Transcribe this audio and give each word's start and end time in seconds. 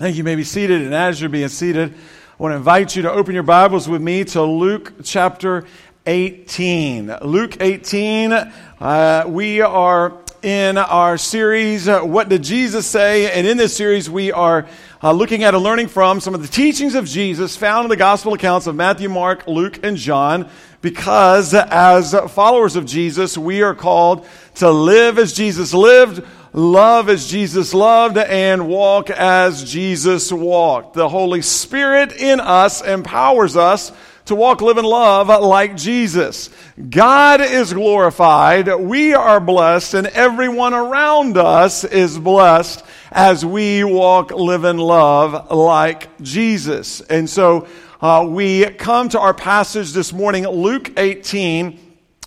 Thank 0.00 0.14
you. 0.14 0.20
you 0.20 0.24
may 0.24 0.34
be 0.34 0.44
seated, 0.44 0.80
and 0.80 0.94
as 0.94 1.20
you're 1.20 1.28
being 1.28 1.48
seated, 1.48 1.92
I 1.92 2.42
want 2.42 2.52
to 2.52 2.56
invite 2.56 2.96
you 2.96 3.02
to 3.02 3.12
open 3.12 3.34
your 3.34 3.42
Bibles 3.42 3.86
with 3.86 4.00
me 4.00 4.24
to 4.24 4.42
Luke 4.42 4.94
chapter 5.04 5.66
18. 6.06 7.18
Luke 7.20 7.58
18, 7.60 8.32
uh, 8.32 9.24
we 9.28 9.60
are 9.60 10.16
in 10.42 10.78
our 10.78 11.18
series, 11.18 11.86
uh, 11.86 12.00
What 12.00 12.30
Did 12.30 12.42
Jesus 12.42 12.86
Say? 12.86 13.30
And 13.30 13.46
in 13.46 13.58
this 13.58 13.76
series, 13.76 14.08
we 14.08 14.32
are 14.32 14.66
uh, 15.02 15.12
looking 15.12 15.44
at 15.44 15.54
and 15.54 15.62
learning 15.62 15.88
from 15.88 16.20
some 16.20 16.34
of 16.34 16.40
the 16.40 16.48
teachings 16.48 16.94
of 16.94 17.04
Jesus 17.04 17.58
found 17.58 17.84
in 17.84 17.90
the 17.90 17.96
gospel 17.96 18.32
accounts 18.32 18.66
of 18.66 18.74
Matthew, 18.74 19.10
Mark, 19.10 19.46
Luke, 19.46 19.84
and 19.84 19.98
John. 19.98 20.48
Because 20.80 21.52
as 21.52 22.14
followers 22.30 22.74
of 22.74 22.86
Jesus, 22.86 23.36
we 23.36 23.60
are 23.60 23.74
called 23.74 24.26
to 24.54 24.70
live 24.70 25.18
as 25.18 25.34
Jesus 25.34 25.74
lived 25.74 26.24
love 26.52 27.08
as 27.08 27.28
Jesus 27.28 27.74
loved, 27.74 28.18
and 28.18 28.68
walk 28.68 29.10
as 29.10 29.64
Jesus 29.70 30.32
walked. 30.32 30.94
The 30.94 31.08
Holy 31.08 31.42
Spirit 31.42 32.12
in 32.12 32.40
us 32.40 32.82
empowers 32.82 33.56
us 33.56 33.92
to 34.26 34.34
walk, 34.34 34.60
live, 34.60 34.78
and 34.78 34.86
love 34.86 35.28
like 35.42 35.76
Jesus. 35.76 36.50
God 36.88 37.40
is 37.40 37.72
glorified, 37.72 38.68
we 38.68 39.14
are 39.14 39.40
blessed, 39.40 39.94
and 39.94 40.06
everyone 40.08 40.74
around 40.74 41.36
us 41.36 41.84
is 41.84 42.18
blessed 42.18 42.84
as 43.10 43.44
we 43.44 43.82
walk, 43.82 44.30
live, 44.30 44.64
and 44.64 44.80
love 44.80 45.50
like 45.50 46.16
Jesus. 46.20 47.00
And 47.00 47.28
so 47.28 47.66
uh, 48.00 48.24
we 48.28 48.66
come 48.66 49.08
to 49.10 49.20
our 49.20 49.34
passage 49.34 49.92
this 49.92 50.12
morning, 50.12 50.46
Luke 50.46 50.92
18 50.96 51.78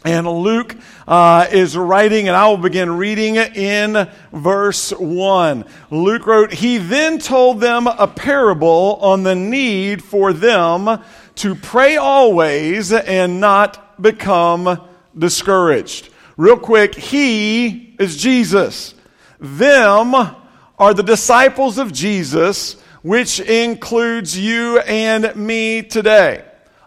and 0.06 0.28
Luke 0.28 0.76
uh, 1.08 1.48
is 1.52 1.78
writing, 1.78 2.28
and 2.28 2.38
I 2.38 2.48
will 2.48 2.58
begin 2.58 2.98
reading 2.98 3.36
in 3.36 4.10
verse 4.32 4.92
1. 4.92 5.66
Luke 5.92 6.26
wrote, 6.26 6.54
He 6.54 6.78
then 6.78 7.20
told 7.20 7.60
them 7.60 7.88
a 7.88 8.08
parable 8.08 8.98
on 9.02 9.24
the 9.24 9.36
need 9.36 10.04
for 10.04 10.34
them 10.34 11.02
to 11.36 11.56
pray 11.56 11.98
always 11.98 12.92
and 12.92 13.40
not 13.40 14.02
become 14.02 14.82
discouraged. 15.18 16.10
Real 16.38 16.58
quick, 16.58 16.96
He 16.96 17.96
is 18.00 18.18
Jesus. 18.18 18.96
Them 19.40 20.16
are 20.16 20.94
the 20.94 21.04
disciples 21.04 21.78
of 21.78 21.92
Jesus, 21.92 22.82
which 23.02 23.40
includes 23.40 24.38
you 24.38 24.80
and 24.80 25.36
me 25.36 25.84
today. 25.84 26.46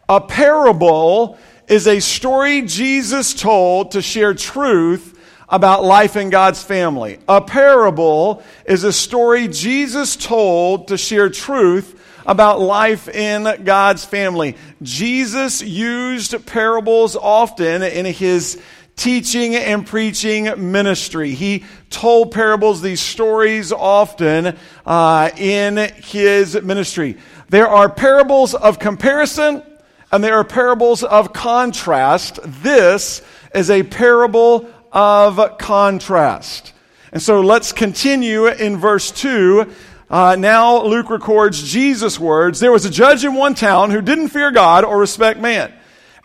A 0.09 0.21
parable 0.21 1.39
is 1.69 1.87
a 1.87 2.01
story 2.01 2.63
Jesus 2.63 3.35
told 3.35 3.93
to 3.93 4.03
share 4.03 4.35
truth 4.35 5.19
about 5.49 5.85
life 5.85 6.17
in 6.17 6.31
God's 6.31 6.63
family. 6.63 7.19
A 7.29 7.41
parable 7.41 8.43
is 8.65 8.85
a 8.85 8.93
story 8.93 9.49
Jesus 9.49 10.17
told 10.17 10.89
to 10.89 10.97
share 10.97 11.29
truth 11.29 12.01
about 12.25 12.61
life 12.61 13.09
in 13.09 13.65
God's 13.65 14.05
family. 14.05 14.57
Jesus 14.83 15.63
used 15.63 16.47
parables 16.47 17.17
often 17.17 17.83
in 17.83 18.07
his 18.07 18.61
teaching 18.97 19.55
and 19.55 19.87
preaching 19.87 20.73
ministry. 20.73 21.35
He 21.35 21.65
told 21.91 22.33
parables, 22.33 22.81
these 22.81 23.01
stories 23.01 23.71
often 23.71 24.57
uh, 24.85 25.31
in 25.37 25.77
his 25.77 26.61
ministry. 26.63 27.19
There 27.49 27.69
are 27.69 27.89
parables 27.89 28.55
of 28.55 28.79
comparison 28.79 29.63
and 30.13 30.23
there 30.23 30.37
are 30.37 30.45
parables 30.45 31.03
of 31.03 31.33
contrast. 31.33 32.39
This 32.45 33.23
is 33.55 33.71
a 33.71 33.83
parable 33.83 34.69
of 34.93 35.59
contrast. 35.59 36.73
And 37.13 37.23
so 37.23 37.41
let's 37.41 37.73
continue 37.73 38.47
in 38.47 38.77
verse 38.77 39.11
2. 39.11 39.73
Uh, 40.09 40.37
now 40.39 40.83
Luke 40.83 41.11
records 41.11 41.63
Jesus' 41.63 42.21
words. 42.21 42.61
There 42.61 42.73
was 42.73 42.85
a 42.85 42.91
judge 42.91 43.25
in 43.25 43.35
one 43.35 43.55
town 43.55 43.91
who 43.91 44.01
didn't 44.01 44.29
fear 44.29 44.51
God 44.51 44.85
or 44.85 44.99
respect 44.99 45.41
man. 45.41 45.73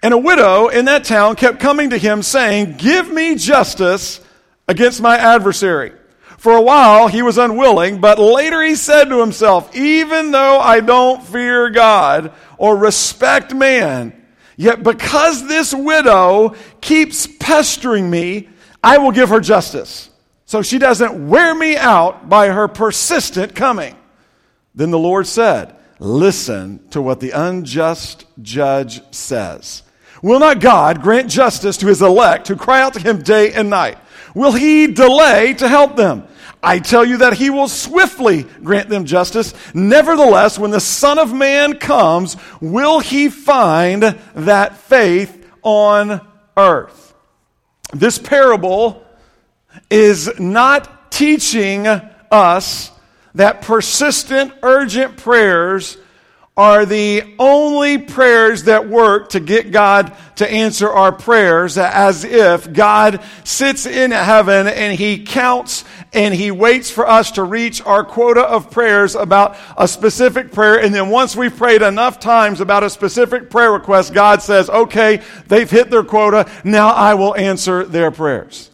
And 0.04 0.14
a 0.14 0.18
widow 0.18 0.68
in 0.68 0.86
that 0.86 1.04
town 1.04 1.36
kept 1.36 1.60
coming 1.60 1.92
to 1.92 1.98
him 1.98 2.24
saying, 2.24 2.78
Give 2.78 3.12
me 3.12 3.36
justice 3.36 4.20
against 4.68 5.02
my 5.02 5.18
adversary. 5.18 5.94
For 6.42 6.58
a 6.58 6.62
while 6.62 7.08
he 7.08 7.22
was 7.22 7.38
unwilling, 7.38 8.02
but 8.02 8.18
later 8.18 8.64
he 8.64 8.74
said 8.74 9.10
to 9.10 9.20
himself, 9.20 9.76
Even 9.76 10.32
though 10.32 10.60
I 10.60 10.80
don't 10.80 11.22
fear 11.22 11.70
God 11.70 12.34
or 12.58 12.76
respect 12.76 13.54
man, 13.54 14.26
yet 14.58 14.82
because 14.82 15.48
this 15.48 15.72
widow 15.72 16.56
keeps 16.82 17.28
pestering 17.28 18.10
me, 18.10 18.50
I 18.84 18.98
will 18.98 19.12
give 19.12 19.30
her 19.30 19.40
justice. 19.40 20.10
So 20.48 20.64
she 20.64 20.80
doesn't 20.80 21.30
wear 21.30 21.54
me 21.54 21.78
out 21.78 22.28
by 22.28 22.48
her 22.48 22.68
persistent 22.68 23.54
coming. 23.54 23.96
Then 24.74 24.90
the 24.90 24.98
Lord 24.98 25.28
said, 25.28 25.76
Listen 26.00 26.88
to 26.90 27.04
what 27.04 27.20
the 27.20 27.30
unjust 27.30 28.26
judge 28.42 29.04
says. 29.14 29.84
Will 30.24 30.40
not 30.40 30.60
God 30.60 31.04
grant 31.04 31.30
justice 31.30 31.78
to 31.78 31.86
his 31.86 32.02
elect 32.02 32.48
who 32.48 32.56
cry 32.56 32.82
out 32.82 32.96
to 32.96 33.00
him 33.00 33.22
day 33.22 33.54
and 33.54 33.70
night? 33.70 34.00
Will 34.34 34.54
he 34.54 34.88
delay 34.88 35.54
to 35.56 35.68
help 35.68 35.96
them? 35.96 36.28
I 36.64 36.80
tell 36.80 37.04
you 37.04 37.18
that 37.18 37.34
he 37.34 37.50
will 37.50 37.68
swiftly 37.68 38.44
grant 38.44 38.90
them 38.90 39.06
justice. 39.06 39.54
Nevertheless, 39.74 40.60
when 40.60 40.72
the 40.72 40.80
Son 40.80 41.18
of 41.18 41.34
Man 41.34 41.78
comes, 41.78 42.38
will 42.60 43.00
he 43.00 43.30
find 43.30 44.04
that 44.36 44.78
faith 44.78 45.46
on 45.64 46.22
earth? 46.56 47.16
This 47.94 48.20
parable 48.20 49.04
is 49.90 50.40
not 50.40 51.12
teaching 51.12 51.88
us 51.88 52.92
that 53.36 53.62
persistent, 53.62 54.54
urgent 54.62 55.18
prayers 55.18 55.98
are 56.58 56.86
the 56.86 57.24
only 57.40 57.98
prayers 57.98 58.64
that 58.64 58.90
work 58.90 59.30
to 59.30 59.40
get 59.40 59.72
God 59.72 60.16
to 60.36 60.50
answer 60.50 60.90
our 60.90 61.14
prayers 61.14 61.78
as 61.78 62.26
if 62.26 62.72
God 62.74 63.24
sits 63.46 63.86
in 63.86 64.12
heaven 64.12 64.68
and 64.68 64.98
he 64.98 65.24
counts 65.24 65.86
and 66.12 66.34
he 66.34 66.52
waits 66.52 66.92
for 66.92 67.08
us 67.08 67.32
to 67.32 67.44
reach 67.44 67.82
our 67.84 68.04
quota 68.04 68.42
of 68.42 68.70
prayers 68.70 69.16
about 69.16 69.56
a 69.78 69.88
specific 69.88 70.52
prayer. 70.52 70.78
And 70.82 70.94
then 70.94 71.10
once 71.10 71.38
we've 71.38 71.56
prayed 71.56 71.82
enough 71.82 72.20
times 72.20 72.60
about 72.60 72.84
a 72.84 72.90
specific 72.90 73.50
prayer 73.50 73.72
request, 73.72 74.14
God 74.14 74.42
says, 74.42 74.70
okay, 74.70 75.22
they've 75.48 75.72
hit 75.72 75.90
their 75.90 76.04
quota. 76.04 76.52
Now 76.66 76.90
I 76.90 77.14
will 77.14 77.36
answer 77.36 77.86
their 77.86 78.12
prayers. 78.12 78.70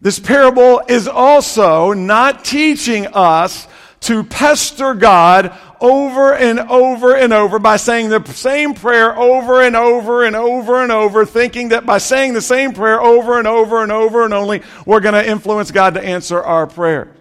This 0.00 0.18
parable 0.18 0.82
is 0.88 1.06
also 1.06 1.92
not 1.92 2.44
teaching 2.44 3.06
us 3.08 3.68
to 4.00 4.24
pester 4.24 4.94
God 4.94 5.56
over 5.80 6.34
and 6.34 6.58
over 6.60 7.14
and 7.14 7.32
over 7.32 7.58
by 7.58 7.76
saying 7.76 8.10
the 8.10 8.24
same 8.24 8.74
prayer 8.74 9.16
over 9.16 9.62
and 9.62 9.76
over 9.76 10.24
and 10.24 10.36
over 10.36 10.82
and 10.82 10.92
over, 10.92 11.24
thinking 11.24 11.70
that 11.70 11.86
by 11.86 11.98
saying 11.98 12.34
the 12.34 12.42
same 12.42 12.72
prayer 12.72 13.00
over 13.00 13.38
and 13.38 13.46
over 13.46 13.82
and 13.82 13.92
over 13.92 14.24
and 14.24 14.34
only, 14.34 14.62
we're 14.86 15.00
going 15.00 15.14
to 15.14 15.28
influence 15.28 15.70
God 15.70 15.94
to 15.94 16.02
answer 16.02 16.40
our 16.40 16.66
prayer. 16.66 17.12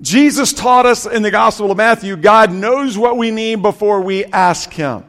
Jesus 0.00 0.52
taught 0.52 0.86
us 0.86 1.06
in 1.06 1.22
the 1.22 1.30
Gospel 1.30 1.70
of 1.70 1.76
Matthew, 1.76 2.16
God 2.16 2.52
knows 2.52 2.98
what 2.98 3.16
we 3.16 3.30
need 3.30 3.62
before 3.62 4.00
we 4.00 4.24
ask 4.24 4.72
Him. 4.72 5.04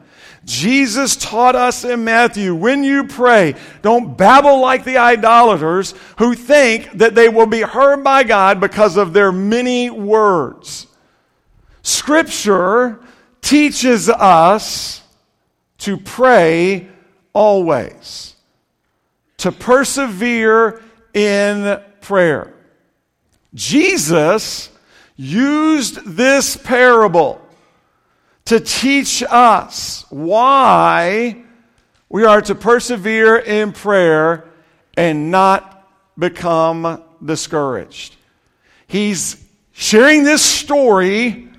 Jesus 0.46 1.16
taught 1.16 1.56
us 1.56 1.84
in 1.84 2.04
Matthew, 2.04 2.54
when 2.54 2.84
you 2.84 3.06
pray, 3.06 3.56
don't 3.82 4.16
babble 4.16 4.62
like 4.62 4.84
the 4.84 4.98
idolaters 4.98 5.96
who 6.20 6.36
think 6.36 6.92
that 6.94 7.16
they 7.16 7.30
will 7.30 7.48
be 7.48 7.62
heard 7.62 8.04
by 8.04 8.24
God 8.24 8.60
because 8.60 8.96
of 8.96 9.12
their 9.12 9.32
many 9.32 9.90
words. 9.90 10.86
Scripture 11.82 13.00
teaches 13.42 14.08
us 14.08 15.02
to 15.80 15.98
pray 15.98 16.88
always, 17.34 18.36
to 19.38 19.52
persevere 19.52 20.82
in 21.14 21.82
prayer. 22.02 22.54
Jesus 23.56 24.70
used 25.16 26.06
this 26.06 26.56
parable 26.56 27.42
to 28.46 28.60
teach 28.60 29.24
us 29.28 30.06
why 30.10 31.44
we 32.10 32.26
are 32.26 32.42
to 32.42 32.56
persevere 32.56 33.38
in 33.38 33.74
prayer 33.74 34.46
and 34.96 35.32
not 35.32 35.90
become 36.18 37.04
discouraged. 37.24 38.16
He's 38.88 39.44
sharing 39.74 40.24
this 40.24 40.44
story 40.44 41.50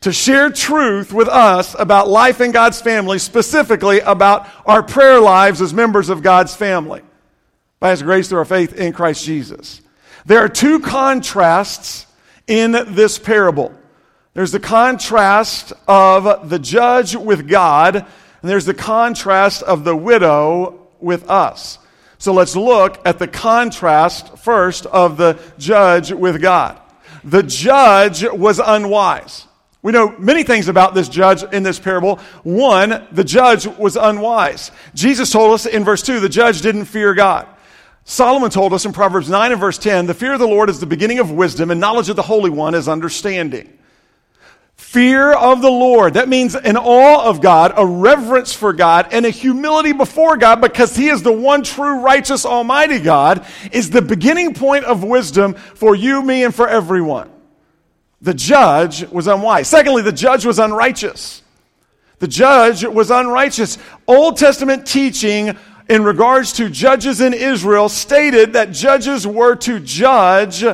to 0.00 0.12
share 0.12 0.50
truth 0.50 1.12
with 1.12 1.28
us 1.28 1.76
about 1.78 2.08
life 2.08 2.40
in 2.40 2.52
God's 2.52 2.80
family, 2.80 3.18
specifically 3.18 4.00
about 4.00 4.48
our 4.64 4.82
prayer 4.82 5.20
lives 5.20 5.60
as 5.60 5.74
members 5.74 6.08
of 6.08 6.22
God's 6.22 6.54
family 6.54 7.02
by 7.80 7.90
His 7.90 8.02
grace 8.02 8.28
through 8.28 8.38
our 8.38 8.44
faith 8.44 8.74
in 8.74 8.92
Christ 8.92 9.24
Jesus. 9.24 9.82
There 10.24 10.40
are 10.40 10.48
two 10.48 10.80
contrasts 10.80 12.06
in 12.46 12.72
this 12.72 13.18
parable. 13.18 13.77
There's 14.38 14.52
the 14.52 14.60
contrast 14.60 15.72
of 15.88 16.48
the 16.48 16.60
judge 16.60 17.16
with 17.16 17.48
God, 17.48 17.96
and 17.96 18.06
there's 18.40 18.66
the 18.66 18.72
contrast 18.72 19.64
of 19.64 19.82
the 19.82 19.96
widow 19.96 20.86
with 21.00 21.28
us. 21.28 21.80
So 22.18 22.32
let's 22.32 22.54
look 22.54 23.04
at 23.04 23.18
the 23.18 23.26
contrast 23.26 24.38
first 24.38 24.86
of 24.86 25.16
the 25.16 25.40
judge 25.58 26.12
with 26.12 26.40
God. 26.40 26.80
The 27.24 27.42
judge 27.42 28.22
was 28.22 28.60
unwise. 28.64 29.44
We 29.82 29.90
know 29.90 30.16
many 30.18 30.44
things 30.44 30.68
about 30.68 30.94
this 30.94 31.08
judge 31.08 31.42
in 31.42 31.64
this 31.64 31.80
parable. 31.80 32.20
One, 32.44 33.08
the 33.10 33.24
judge 33.24 33.66
was 33.66 33.96
unwise. 33.96 34.70
Jesus 34.94 35.32
told 35.32 35.54
us 35.54 35.66
in 35.66 35.82
verse 35.82 36.02
2 36.02 36.20
the 36.20 36.28
judge 36.28 36.60
didn't 36.60 36.84
fear 36.84 37.12
God. 37.12 37.48
Solomon 38.04 38.50
told 38.50 38.72
us 38.72 38.84
in 38.84 38.92
Proverbs 38.92 39.28
9 39.28 39.50
and 39.50 39.60
verse 39.60 39.78
10 39.78 40.06
the 40.06 40.14
fear 40.14 40.34
of 40.34 40.38
the 40.38 40.46
Lord 40.46 40.70
is 40.70 40.78
the 40.78 40.86
beginning 40.86 41.18
of 41.18 41.32
wisdom, 41.32 41.72
and 41.72 41.80
knowledge 41.80 42.08
of 42.08 42.14
the 42.14 42.22
Holy 42.22 42.50
One 42.50 42.76
is 42.76 42.86
understanding. 42.86 43.77
Fear 44.88 45.34
of 45.34 45.60
the 45.60 45.70
Lord. 45.70 46.14
That 46.14 46.30
means 46.30 46.54
an 46.54 46.78
awe 46.78 47.28
of 47.28 47.42
God, 47.42 47.74
a 47.76 47.84
reverence 47.84 48.54
for 48.54 48.72
God, 48.72 49.08
and 49.12 49.26
a 49.26 49.28
humility 49.28 49.92
before 49.92 50.38
God 50.38 50.62
because 50.62 50.96
He 50.96 51.08
is 51.08 51.22
the 51.22 51.30
one 51.30 51.62
true, 51.62 52.00
righteous, 52.00 52.46
almighty 52.46 52.98
God, 52.98 53.44
is 53.70 53.90
the 53.90 54.00
beginning 54.00 54.54
point 54.54 54.86
of 54.86 55.04
wisdom 55.04 55.52
for 55.52 55.94
you, 55.94 56.22
me, 56.22 56.42
and 56.42 56.54
for 56.54 56.66
everyone. 56.66 57.30
The 58.22 58.32
judge 58.32 59.06
was 59.10 59.26
unwise. 59.26 59.68
Secondly, 59.68 60.00
the 60.00 60.10
judge 60.10 60.46
was 60.46 60.58
unrighteous. 60.58 61.42
The 62.18 62.28
judge 62.28 62.82
was 62.82 63.10
unrighteous. 63.10 63.76
Old 64.06 64.38
Testament 64.38 64.86
teaching 64.86 65.54
in 65.90 66.02
regards 66.02 66.54
to 66.54 66.70
judges 66.70 67.20
in 67.20 67.34
Israel 67.34 67.90
stated 67.90 68.54
that 68.54 68.70
judges 68.72 69.26
were 69.26 69.54
to 69.56 69.80
judge 69.80 70.64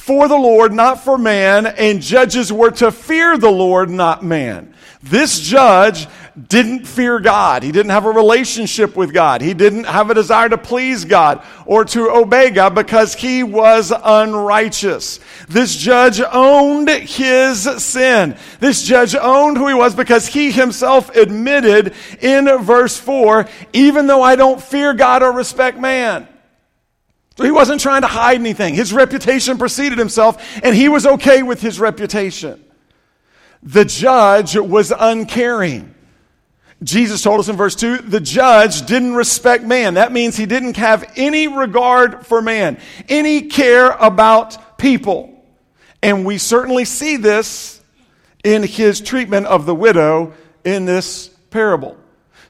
for 0.00 0.28
the 0.28 0.36
Lord, 0.36 0.72
not 0.72 1.04
for 1.04 1.18
man, 1.18 1.66
and 1.66 2.00
judges 2.00 2.50
were 2.50 2.70
to 2.72 2.90
fear 2.90 3.36
the 3.36 3.50
Lord, 3.50 3.90
not 3.90 4.24
man. 4.24 4.74
This 5.02 5.40
judge 5.40 6.08
didn't 6.48 6.86
fear 6.86 7.20
God. 7.20 7.62
He 7.62 7.70
didn't 7.70 7.90
have 7.90 8.06
a 8.06 8.10
relationship 8.10 8.96
with 8.96 9.12
God. 9.12 9.42
He 9.42 9.52
didn't 9.52 9.84
have 9.84 10.10
a 10.10 10.14
desire 10.14 10.48
to 10.48 10.58
please 10.58 11.04
God 11.04 11.42
or 11.66 11.84
to 11.86 12.10
obey 12.10 12.50
God 12.50 12.74
because 12.74 13.14
he 13.14 13.42
was 13.42 13.92
unrighteous. 13.92 15.20
This 15.48 15.76
judge 15.76 16.20
owned 16.20 16.88
his 16.88 17.62
sin. 17.82 18.36
This 18.58 18.82
judge 18.82 19.14
owned 19.14 19.58
who 19.58 19.68
he 19.68 19.74
was 19.74 19.94
because 19.94 20.26
he 20.26 20.50
himself 20.50 21.14
admitted 21.14 21.94
in 22.20 22.46
verse 22.62 22.98
4 22.98 23.48
even 23.72 24.06
though 24.06 24.22
I 24.22 24.36
don't 24.36 24.62
fear 24.62 24.94
God 24.94 25.22
or 25.22 25.32
respect 25.32 25.78
man. 25.78 26.26
So 27.40 27.46
he 27.46 27.52
wasn't 27.52 27.80
trying 27.80 28.02
to 28.02 28.06
hide 28.06 28.38
anything. 28.38 28.74
His 28.74 28.92
reputation 28.92 29.56
preceded 29.56 29.98
himself, 29.98 30.60
and 30.62 30.76
he 30.76 30.90
was 30.90 31.06
okay 31.06 31.42
with 31.42 31.62
his 31.62 31.80
reputation. 31.80 32.62
The 33.62 33.86
judge 33.86 34.58
was 34.58 34.92
uncaring. 34.92 35.94
Jesus 36.82 37.22
told 37.22 37.40
us 37.40 37.48
in 37.48 37.56
verse 37.56 37.74
2 37.76 37.98
the 37.98 38.20
judge 38.20 38.84
didn't 38.84 39.14
respect 39.14 39.64
man. 39.64 39.94
That 39.94 40.12
means 40.12 40.36
he 40.36 40.44
didn't 40.44 40.76
have 40.76 41.10
any 41.16 41.48
regard 41.48 42.26
for 42.26 42.42
man, 42.42 42.78
any 43.08 43.48
care 43.48 43.90
about 43.92 44.76
people. 44.76 45.42
And 46.02 46.26
we 46.26 46.36
certainly 46.36 46.84
see 46.84 47.16
this 47.16 47.80
in 48.44 48.64
his 48.64 49.00
treatment 49.00 49.46
of 49.46 49.64
the 49.64 49.74
widow 49.74 50.34
in 50.62 50.84
this 50.84 51.28
parable. 51.48 51.96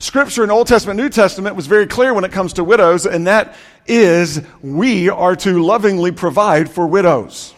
Scripture 0.01 0.43
in 0.43 0.51
Old 0.51 0.67
Testament, 0.67 0.97
New 0.99 1.11
Testament 1.11 1.57
was 1.57 1.67
very 1.67 1.87
clear 1.87 2.15
when 2.15 2.25
it 2.25 2.33
comes 2.33 2.55
to 2.55 2.65
widows, 2.65 3.05
and 3.05 3.27
that 3.27 3.55
is 3.87 4.41
we 4.63 5.11
are 5.11 5.37
to 5.37 5.63
lovingly 5.63 6.11
provide 6.11 6.71
for 6.71 6.87
widows. 6.87 7.55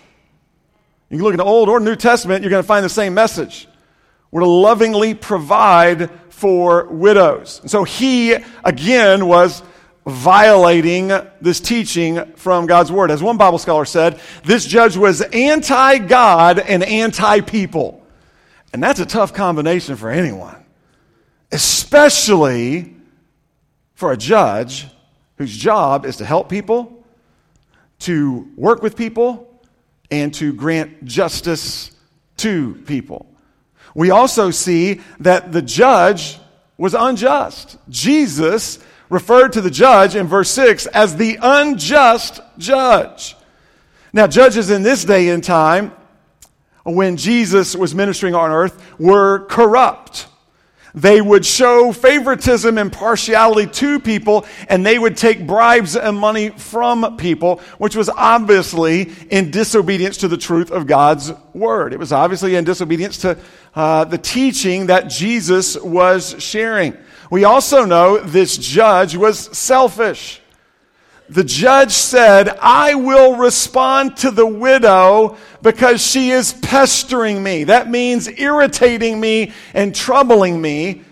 You 1.08 1.18
can 1.18 1.24
look 1.24 1.34
in 1.34 1.38
the 1.38 1.44
Old 1.44 1.68
or 1.68 1.78
New 1.78 1.94
Testament, 1.94 2.42
you're 2.42 2.50
going 2.50 2.62
to 2.62 2.66
find 2.66 2.84
the 2.84 2.88
same 2.88 3.14
message. 3.14 3.68
We're 4.32 4.40
to 4.40 4.48
lovingly 4.48 5.14
provide 5.14 6.10
for 6.30 6.86
widows. 6.86 7.60
And 7.60 7.70
so 7.70 7.84
he, 7.84 8.36
again, 8.64 9.26
was 9.26 9.62
violating 10.04 11.12
this 11.40 11.60
teaching 11.60 12.24
from 12.34 12.66
God's 12.66 12.90
Word. 12.90 13.12
As 13.12 13.22
one 13.22 13.36
Bible 13.36 13.58
scholar 13.58 13.84
said, 13.84 14.18
this 14.44 14.66
judge 14.66 14.96
was 14.96 15.20
anti 15.20 15.98
God 15.98 16.58
and 16.58 16.82
anti 16.82 17.40
people. 17.42 18.04
And 18.72 18.82
that's 18.82 18.98
a 18.98 19.06
tough 19.06 19.32
combination 19.32 19.94
for 19.94 20.10
anyone 20.10 20.61
especially 21.52 22.94
for 23.94 24.10
a 24.12 24.16
judge 24.16 24.86
whose 25.36 25.56
job 25.56 26.04
is 26.06 26.16
to 26.16 26.24
help 26.24 26.48
people, 26.48 27.04
to 28.00 28.50
work 28.56 28.82
with 28.82 28.96
people, 28.96 29.48
and 30.10 30.34
to 30.34 30.52
grant 30.52 31.04
justice 31.04 31.92
to 32.38 32.74
people. 32.86 33.26
We 33.94 34.10
also 34.10 34.50
see 34.50 35.00
that 35.20 35.52
the 35.52 35.62
judge 35.62 36.38
was 36.76 36.94
unjust. 36.94 37.76
Jesus 37.88 38.78
referred 39.08 39.52
to 39.52 39.60
the 39.60 39.70
judge 39.70 40.16
in 40.16 40.26
verse 40.26 40.50
6 40.50 40.86
as 40.86 41.16
the 41.16 41.38
unjust 41.40 42.40
judge. 42.58 43.36
Now, 44.12 44.26
judges 44.26 44.70
in 44.70 44.82
this 44.82 45.04
day 45.04 45.28
and 45.28 45.44
time, 45.44 45.92
when 46.84 47.16
Jesus 47.16 47.76
was 47.76 47.94
ministering 47.94 48.34
on 48.34 48.50
earth, 48.50 48.82
were 48.98 49.46
corrupt. 49.46 50.26
They 50.94 51.22
would 51.22 51.46
show 51.46 51.92
favoritism 51.92 52.76
and 52.76 52.92
partiality 52.92 53.70
to 53.72 53.98
people, 53.98 54.44
and 54.68 54.84
they 54.84 54.98
would 54.98 55.16
take 55.16 55.46
bribes 55.46 55.96
and 55.96 56.18
money 56.18 56.50
from 56.50 57.16
people, 57.16 57.60
which 57.78 57.96
was 57.96 58.10
obviously 58.10 59.10
in 59.30 59.50
disobedience 59.50 60.18
to 60.18 60.28
the 60.28 60.36
truth 60.36 60.70
of 60.70 60.86
God's 60.86 61.32
word. 61.54 61.94
It 61.94 61.98
was 61.98 62.12
obviously 62.12 62.56
in 62.56 62.64
disobedience 62.64 63.18
to 63.18 63.38
uh, 63.74 64.04
the 64.04 64.18
teaching 64.18 64.86
that 64.86 65.08
Jesus 65.08 65.78
was 65.80 66.36
sharing. 66.38 66.94
We 67.30 67.44
also 67.44 67.86
know 67.86 68.18
this 68.18 68.58
judge 68.58 69.16
was 69.16 69.38
selfish. 69.56 70.41
The 71.32 71.44
judge 71.44 71.92
said, 71.92 72.50
I 72.60 72.94
will 72.94 73.36
respond 73.36 74.18
to 74.18 74.30
the 74.30 74.46
widow 74.46 75.38
because 75.62 76.06
she 76.06 76.30
is 76.30 76.52
pestering 76.52 77.42
me. 77.42 77.64
That 77.64 77.88
means 77.88 78.28
irritating 78.28 79.18
me 79.18 79.52
and 79.72 79.94
troubling 79.94 80.60
me 80.60 81.02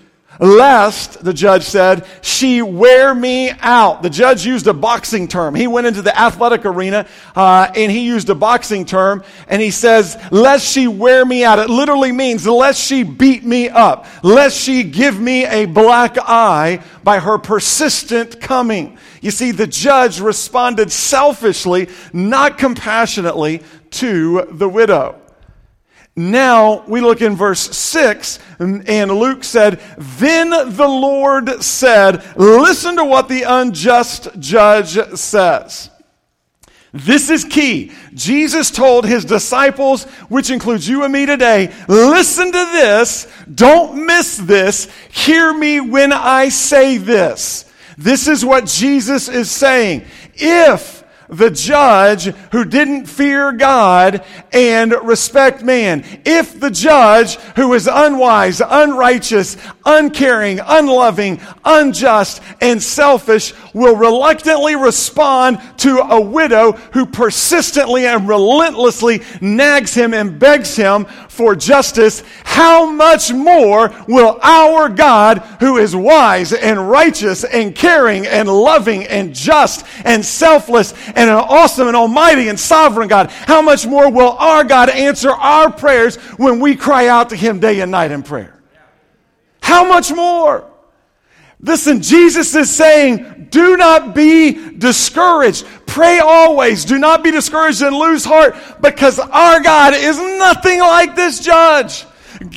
lest, 0.40 1.22
the 1.22 1.32
judge 1.32 1.64
said, 1.64 2.06
she 2.22 2.62
wear 2.62 3.14
me 3.14 3.50
out. 3.60 4.02
The 4.02 4.10
judge 4.10 4.44
used 4.44 4.66
a 4.66 4.72
boxing 4.72 5.28
term. 5.28 5.54
He 5.54 5.66
went 5.66 5.86
into 5.86 6.02
the 6.02 6.18
athletic 6.18 6.64
arena 6.64 7.06
uh, 7.36 7.70
and 7.76 7.92
he 7.92 8.00
used 8.00 8.30
a 8.30 8.34
boxing 8.34 8.86
term 8.86 9.22
and 9.46 9.60
he 9.60 9.70
says, 9.70 10.16
lest 10.32 10.66
she 10.66 10.88
wear 10.88 11.24
me 11.24 11.44
out. 11.44 11.58
It 11.58 11.68
literally 11.68 12.10
means, 12.10 12.46
lest 12.46 12.82
she 12.82 13.02
beat 13.02 13.44
me 13.44 13.68
up, 13.68 14.06
lest 14.24 14.58
she 14.58 14.82
give 14.82 15.20
me 15.20 15.44
a 15.44 15.66
black 15.66 16.16
eye 16.18 16.82
by 17.04 17.20
her 17.20 17.38
persistent 17.38 18.40
coming. 18.40 18.98
You 19.20 19.30
see, 19.30 19.50
the 19.50 19.66
judge 19.66 20.20
responded 20.20 20.90
selfishly, 20.90 21.88
not 22.12 22.56
compassionately, 22.56 23.62
to 23.90 24.46
the 24.50 24.68
widow. 24.68 25.19
Now 26.16 26.84
we 26.86 27.00
look 27.00 27.22
in 27.22 27.36
verse 27.36 27.60
6, 27.60 28.38
and 28.58 29.10
Luke 29.12 29.44
said, 29.44 29.80
Then 29.96 30.50
the 30.50 30.88
Lord 30.88 31.62
said, 31.62 32.36
Listen 32.36 32.96
to 32.96 33.04
what 33.04 33.28
the 33.28 33.42
unjust 33.42 34.28
judge 34.38 34.98
says. 35.16 35.90
This 36.92 37.30
is 37.30 37.44
key. 37.44 37.92
Jesus 38.14 38.70
told 38.70 39.06
his 39.06 39.24
disciples, 39.24 40.04
which 40.28 40.50
includes 40.50 40.88
you 40.88 41.04
and 41.04 41.12
me 41.12 41.24
today, 41.24 41.72
listen 41.86 42.46
to 42.46 42.68
this. 42.72 43.28
Don't 43.52 44.06
miss 44.06 44.36
this. 44.36 44.88
Hear 45.10 45.54
me 45.54 45.80
when 45.80 46.12
I 46.12 46.48
say 46.48 46.98
this. 46.98 47.64
This 47.96 48.26
is 48.26 48.44
what 48.44 48.66
Jesus 48.66 49.28
is 49.28 49.50
saying. 49.50 50.04
If 50.34 50.99
the 51.30 51.50
judge 51.50 52.24
who 52.52 52.64
didn't 52.64 53.06
fear 53.06 53.52
God 53.52 54.24
and 54.52 54.92
respect 55.02 55.62
man. 55.62 56.04
If 56.24 56.58
the 56.58 56.70
judge 56.70 57.36
who 57.56 57.72
is 57.74 57.88
unwise, 57.90 58.60
unrighteous, 58.60 59.56
uncaring, 59.84 60.60
unloving, 60.60 61.40
unjust, 61.64 62.42
and 62.60 62.82
selfish 62.82 63.54
will 63.72 63.96
reluctantly 63.96 64.76
respond 64.76 65.60
to 65.78 65.98
a 65.98 66.20
widow 66.20 66.72
who 66.72 67.06
persistently 67.06 68.06
and 68.06 68.28
relentlessly 68.28 69.22
nags 69.40 69.94
him 69.94 70.12
and 70.12 70.38
begs 70.38 70.76
him 70.76 71.06
for 71.40 71.56
justice, 71.56 72.22
how 72.44 72.84
much 72.84 73.32
more 73.32 73.90
will 74.06 74.38
our 74.42 74.90
God, 74.90 75.38
who 75.58 75.78
is 75.78 75.96
wise 75.96 76.52
and 76.52 76.90
righteous 76.90 77.44
and 77.44 77.74
caring 77.74 78.26
and 78.26 78.46
loving 78.46 79.04
and 79.04 79.34
just 79.34 79.86
and 80.04 80.22
selfless 80.22 80.92
and 81.06 81.30
an 81.30 81.36
awesome 81.36 81.88
and 81.88 81.96
almighty 81.96 82.48
and 82.48 82.60
sovereign 82.60 83.08
God, 83.08 83.30
how 83.30 83.62
much 83.62 83.86
more 83.86 84.10
will 84.12 84.32
our 84.32 84.64
God 84.64 84.90
answer 84.90 85.30
our 85.30 85.72
prayers 85.72 86.16
when 86.36 86.60
we 86.60 86.76
cry 86.76 87.06
out 87.08 87.30
to 87.30 87.36
Him 87.36 87.58
day 87.58 87.80
and 87.80 87.90
night 87.90 88.10
in 88.10 88.22
prayer? 88.22 88.60
How 89.62 89.88
much 89.88 90.12
more? 90.12 90.70
Listen, 91.58 92.02
Jesus 92.02 92.54
is 92.54 92.68
saying, 92.68 93.48
do 93.50 93.78
not 93.78 94.14
be 94.14 94.76
discouraged. 94.76 95.66
Pray 95.90 96.20
always. 96.20 96.84
Do 96.84 96.98
not 97.00 97.24
be 97.24 97.32
discouraged 97.32 97.82
and 97.82 97.96
lose 97.96 98.24
heart 98.24 98.54
because 98.80 99.18
our 99.18 99.60
God 99.60 99.92
is 99.92 100.18
nothing 100.18 100.78
like 100.78 101.16
this 101.16 101.40
judge. 101.40 102.06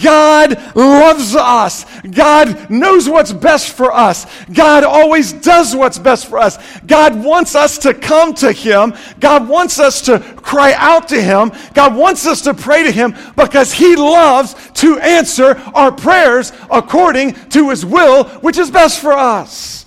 God 0.03 0.55
loves 0.75 1.35
us. 1.35 1.83
God 2.03 2.69
knows 2.69 3.09
what's 3.09 3.33
best 3.33 3.73
for 3.73 3.91
us. 3.91 4.27
God 4.53 4.83
always 4.83 5.33
does 5.33 5.75
what's 5.75 5.97
best 5.97 6.27
for 6.27 6.37
us. 6.37 6.59
God 6.85 7.23
wants 7.23 7.55
us 7.55 7.79
to 7.79 7.95
come 7.95 8.35
to 8.35 8.51
Him. 8.51 8.93
God 9.19 9.49
wants 9.49 9.79
us 9.79 10.01
to 10.01 10.19
cry 10.19 10.73
out 10.73 11.07
to 11.07 11.19
Him. 11.19 11.51
God 11.73 11.95
wants 11.95 12.27
us 12.27 12.41
to 12.41 12.53
pray 12.53 12.83
to 12.83 12.91
Him 12.91 13.15
because 13.35 13.73
He 13.73 13.95
loves 13.95 14.53
to 14.75 14.99
answer 14.99 15.55
our 15.73 15.91
prayers 15.91 16.51
according 16.69 17.33
to 17.49 17.71
His 17.71 17.83
will, 17.83 18.25
which 18.41 18.59
is 18.59 18.69
best 18.69 19.01
for 19.01 19.13
us. 19.13 19.82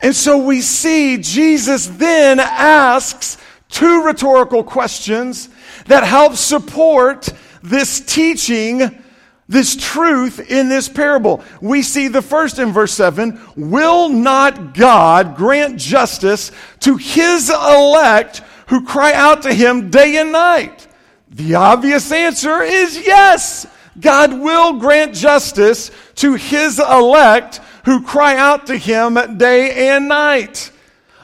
And 0.00 0.14
so 0.14 0.38
we 0.38 0.60
see 0.60 1.18
Jesus 1.18 1.86
then 1.86 2.38
asks 2.40 3.36
two 3.68 4.04
rhetorical 4.04 4.62
questions 4.62 5.48
that 5.86 6.04
help 6.04 6.34
support 6.34 7.28
this 7.62 8.00
teaching, 8.00 9.02
this 9.48 9.76
truth 9.76 10.50
in 10.50 10.68
this 10.68 10.88
parable. 10.88 11.42
We 11.60 11.82
see 11.82 12.08
the 12.08 12.22
first 12.22 12.58
in 12.58 12.72
verse 12.72 12.92
7 12.92 13.40
Will 13.56 14.08
not 14.08 14.74
God 14.74 15.36
grant 15.36 15.78
justice 15.78 16.52
to 16.80 16.96
his 16.96 17.50
elect 17.50 18.42
who 18.68 18.84
cry 18.84 19.12
out 19.14 19.42
to 19.42 19.52
him 19.52 19.90
day 19.90 20.16
and 20.18 20.30
night? 20.30 20.86
The 21.30 21.56
obvious 21.56 22.10
answer 22.12 22.62
is 22.62 22.96
yes. 22.96 23.66
God 24.00 24.38
will 24.38 24.74
grant 24.74 25.14
justice 25.14 25.90
to 26.16 26.34
his 26.34 26.78
elect 26.78 27.60
who 27.88 28.02
cry 28.02 28.36
out 28.36 28.66
to 28.66 28.76
him 28.76 29.38
day 29.38 29.88
and 29.88 30.08
night 30.08 30.70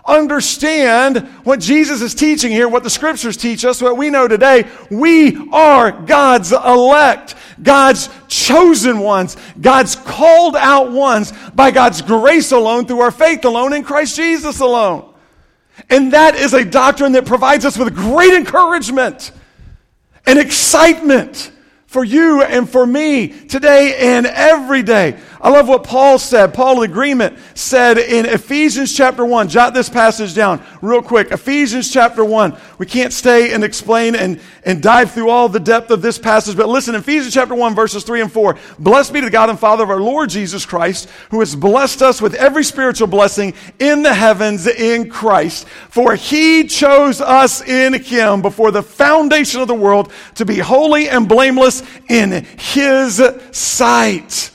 understand 0.06 1.18
what 1.44 1.60
Jesus 1.60 2.00
is 2.00 2.14
teaching 2.14 2.50
here, 2.50 2.68
what 2.68 2.82
the 2.82 2.90
scriptures 2.90 3.36
teach 3.36 3.66
us, 3.66 3.82
what 3.82 3.98
we 3.98 4.08
know 4.08 4.26
today. 4.26 4.66
We 4.90 5.50
are 5.50 5.92
God's 5.92 6.52
elect, 6.52 7.34
God's 7.62 8.08
chosen 8.28 9.00
ones, 9.00 9.36
God's 9.60 9.96
called 9.96 10.56
out 10.56 10.90
ones 10.90 11.32
by 11.54 11.70
God's 11.70 12.00
grace 12.00 12.50
alone, 12.52 12.86
through 12.86 13.00
our 13.00 13.10
faith 13.10 13.44
alone, 13.44 13.74
in 13.74 13.84
Christ 13.84 14.16
Jesus 14.16 14.60
alone. 14.60 15.12
And 15.90 16.14
that 16.14 16.34
is 16.34 16.54
a 16.54 16.64
doctrine 16.64 17.12
that 17.12 17.26
provides 17.26 17.66
us 17.66 17.76
with 17.76 17.94
great 17.94 18.32
encouragement 18.32 19.32
and 20.26 20.38
excitement 20.38 21.50
for 21.86 22.02
you 22.02 22.42
and 22.42 22.68
for 22.68 22.84
me 22.84 23.28
today 23.28 23.94
and 24.16 24.26
every 24.26 24.82
day. 24.82 25.16
I 25.44 25.50
love 25.50 25.68
what 25.68 25.84
Paul 25.84 26.18
said. 26.18 26.54
Paul, 26.54 26.76
the 26.76 26.90
agreement, 26.90 27.38
said 27.52 27.98
in 27.98 28.24
Ephesians 28.24 28.96
chapter 28.96 29.26
1. 29.26 29.50
Jot 29.50 29.74
this 29.74 29.90
passage 29.90 30.34
down 30.34 30.64
real 30.80 31.02
quick. 31.02 31.32
Ephesians 31.32 31.92
chapter 31.92 32.24
1. 32.24 32.56
We 32.78 32.86
can't 32.86 33.12
stay 33.12 33.52
and 33.52 33.62
explain 33.62 34.14
and, 34.14 34.40
and 34.64 34.82
dive 34.82 35.10
through 35.10 35.28
all 35.28 35.50
the 35.50 35.60
depth 35.60 35.90
of 35.90 36.00
this 36.00 36.16
passage, 36.18 36.56
but 36.56 36.70
listen, 36.70 36.94
Ephesians 36.94 37.34
chapter 37.34 37.54
1, 37.54 37.74
verses 37.74 38.04
3 38.04 38.22
and 38.22 38.32
4. 38.32 38.56
Blessed 38.78 39.12
be 39.12 39.20
the 39.20 39.28
God 39.28 39.50
and 39.50 39.60
Father 39.60 39.84
of 39.84 39.90
our 39.90 40.00
Lord 40.00 40.30
Jesus 40.30 40.64
Christ, 40.64 41.10
who 41.28 41.40
has 41.40 41.54
blessed 41.54 42.00
us 42.00 42.22
with 42.22 42.32
every 42.36 42.64
spiritual 42.64 43.08
blessing 43.08 43.52
in 43.78 44.02
the 44.02 44.14
heavens 44.14 44.66
in 44.66 45.10
Christ. 45.10 45.68
For 45.90 46.14
he 46.14 46.66
chose 46.68 47.20
us 47.20 47.60
in 47.60 48.02
him 48.02 48.40
before 48.40 48.70
the 48.70 48.82
foundation 48.82 49.60
of 49.60 49.68
the 49.68 49.74
world 49.74 50.10
to 50.36 50.46
be 50.46 50.58
holy 50.58 51.10
and 51.10 51.28
blameless 51.28 51.82
in 52.08 52.46
His 52.56 53.22
sight. 53.50 54.52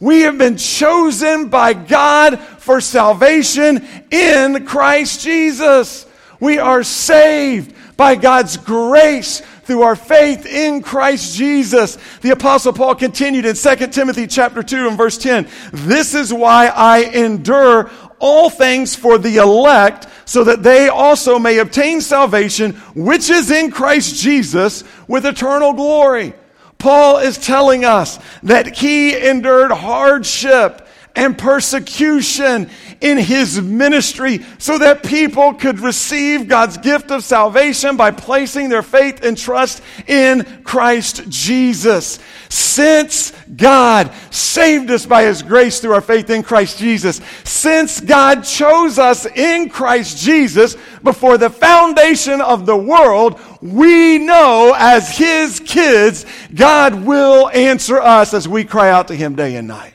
We 0.00 0.20
have 0.22 0.38
been 0.38 0.56
chosen 0.56 1.48
by 1.48 1.72
God 1.72 2.38
for 2.38 2.80
salvation 2.80 3.86
in 4.10 4.64
Christ 4.64 5.22
Jesus. 5.22 6.06
We 6.38 6.58
are 6.58 6.84
saved 6.84 7.74
by 7.96 8.14
God's 8.14 8.56
grace 8.58 9.40
through 9.64 9.82
our 9.82 9.96
faith 9.96 10.46
in 10.46 10.82
Christ 10.82 11.36
Jesus. 11.36 11.98
The 12.20 12.30
apostle 12.30 12.72
Paul 12.72 12.94
continued 12.94 13.44
in 13.44 13.56
2 13.56 13.76
Timothy 13.88 14.28
chapter 14.28 14.62
2 14.62 14.88
and 14.88 14.96
verse 14.96 15.18
10. 15.18 15.48
This 15.72 16.14
is 16.14 16.32
why 16.32 16.68
I 16.68 17.00
endure 17.00 17.90
all 18.20 18.50
things 18.50 18.94
for 18.94 19.18
the 19.18 19.38
elect 19.38 20.06
so 20.24 20.44
that 20.44 20.62
they 20.62 20.88
also 20.88 21.40
may 21.40 21.58
obtain 21.58 22.00
salvation 22.00 22.74
which 22.94 23.30
is 23.30 23.50
in 23.50 23.72
Christ 23.72 24.14
Jesus 24.16 24.84
with 25.08 25.26
eternal 25.26 25.72
glory. 25.72 26.34
Paul 26.78 27.18
is 27.18 27.38
telling 27.38 27.84
us 27.84 28.18
that 28.42 28.78
he 28.78 29.16
endured 29.16 29.72
hardship 29.72 30.87
and 31.18 31.36
persecution 31.36 32.70
in 33.00 33.18
his 33.18 33.60
ministry 33.60 34.40
so 34.58 34.78
that 34.78 35.02
people 35.02 35.52
could 35.52 35.80
receive 35.80 36.46
God's 36.46 36.78
gift 36.78 37.10
of 37.10 37.24
salvation 37.24 37.96
by 37.96 38.12
placing 38.12 38.68
their 38.68 38.82
faith 38.82 39.24
and 39.24 39.36
trust 39.36 39.82
in 40.06 40.44
Christ 40.62 41.28
Jesus. 41.28 42.20
Since 42.48 43.32
God 43.56 44.12
saved 44.30 44.92
us 44.92 45.06
by 45.06 45.24
his 45.24 45.42
grace 45.42 45.80
through 45.80 45.94
our 45.94 46.00
faith 46.00 46.30
in 46.30 46.44
Christ 46.44 46.78
Jesus, 46.78 47.20
since 47.42 48.00
God 48.00 48.42
chose 48.42 49.00
us 49.00 49.26
in 49.26 49.68
Christ 49.70 50.18
Jesus 50.18 50.76
before 51.02 51.36
the 51.36 51.50
foundation 51.50 52.40
of 52.40 52.64
the 52.64 52.76
world, 52.76 53.40
we 53.60 54.18
know 54.18 54.72
as 54.78 55.16
his 55.18 55.58
kids, 55.58 56.24
God 56.54 57.04
will 57.04 57.48
answer 57.48 57.98
us 57.98 58.34
as 58.34 58.46
we 58.46 58.62
cry 58.64 58.90
out 58.90 59.08
to 59.08 59.16
him 59.16 59.34
day 59.34 59.56
and 59.56 59.66
night. 59.66 59.94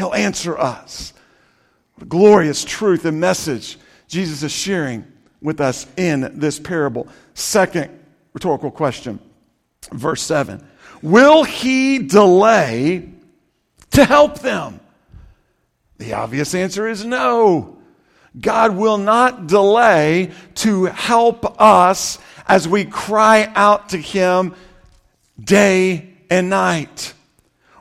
He'll 0.00 0.14
answer 0.14 0.56
us. 0.56 1.12
A 2.00 2.06
glorious 2.06 2.64
truth 2.64 3.04
and 3.04 3.20
message 3.20 3.76
Jesus 4.08 4.42
is 4.42 4.50
sharing 4.50 5.04
with 5.42 5.60
us 5.60 5.86
in 5.94 6.38
this 6.38 6.58
parable. 6.58 7.06
Second 7.34 7.90
rhetorical 8.32 8.70
question, 8.70 9.18
verse 9.92 10.22
7. 10.22 10.66
Will 11.02 11.44
he 11.44 11.98
delay 11.98 13.10
to 13.90 14.06
help 14.06 14.38
them? 14.38 14.80
The 15.98 16.14
obvious 16.14 16.54
answer 16.54 16.88
is 16.88 17.04
no. 17.04 17.76
God 18.40 18.76
will 18.76 18.96
not 18.96 19.48
delay 19.48 20.30
to 20.54 20.86
help 20.86 21.60
us 21.60 22.18
as 22.48 22.66
we 22.66 22.86
cry 22.86 23.52
out 23.54 23.90
to 23.90 23.98
him 23.98 24.54
day 25.38 26.14
and 26.30 26.48
night 26.48 27.12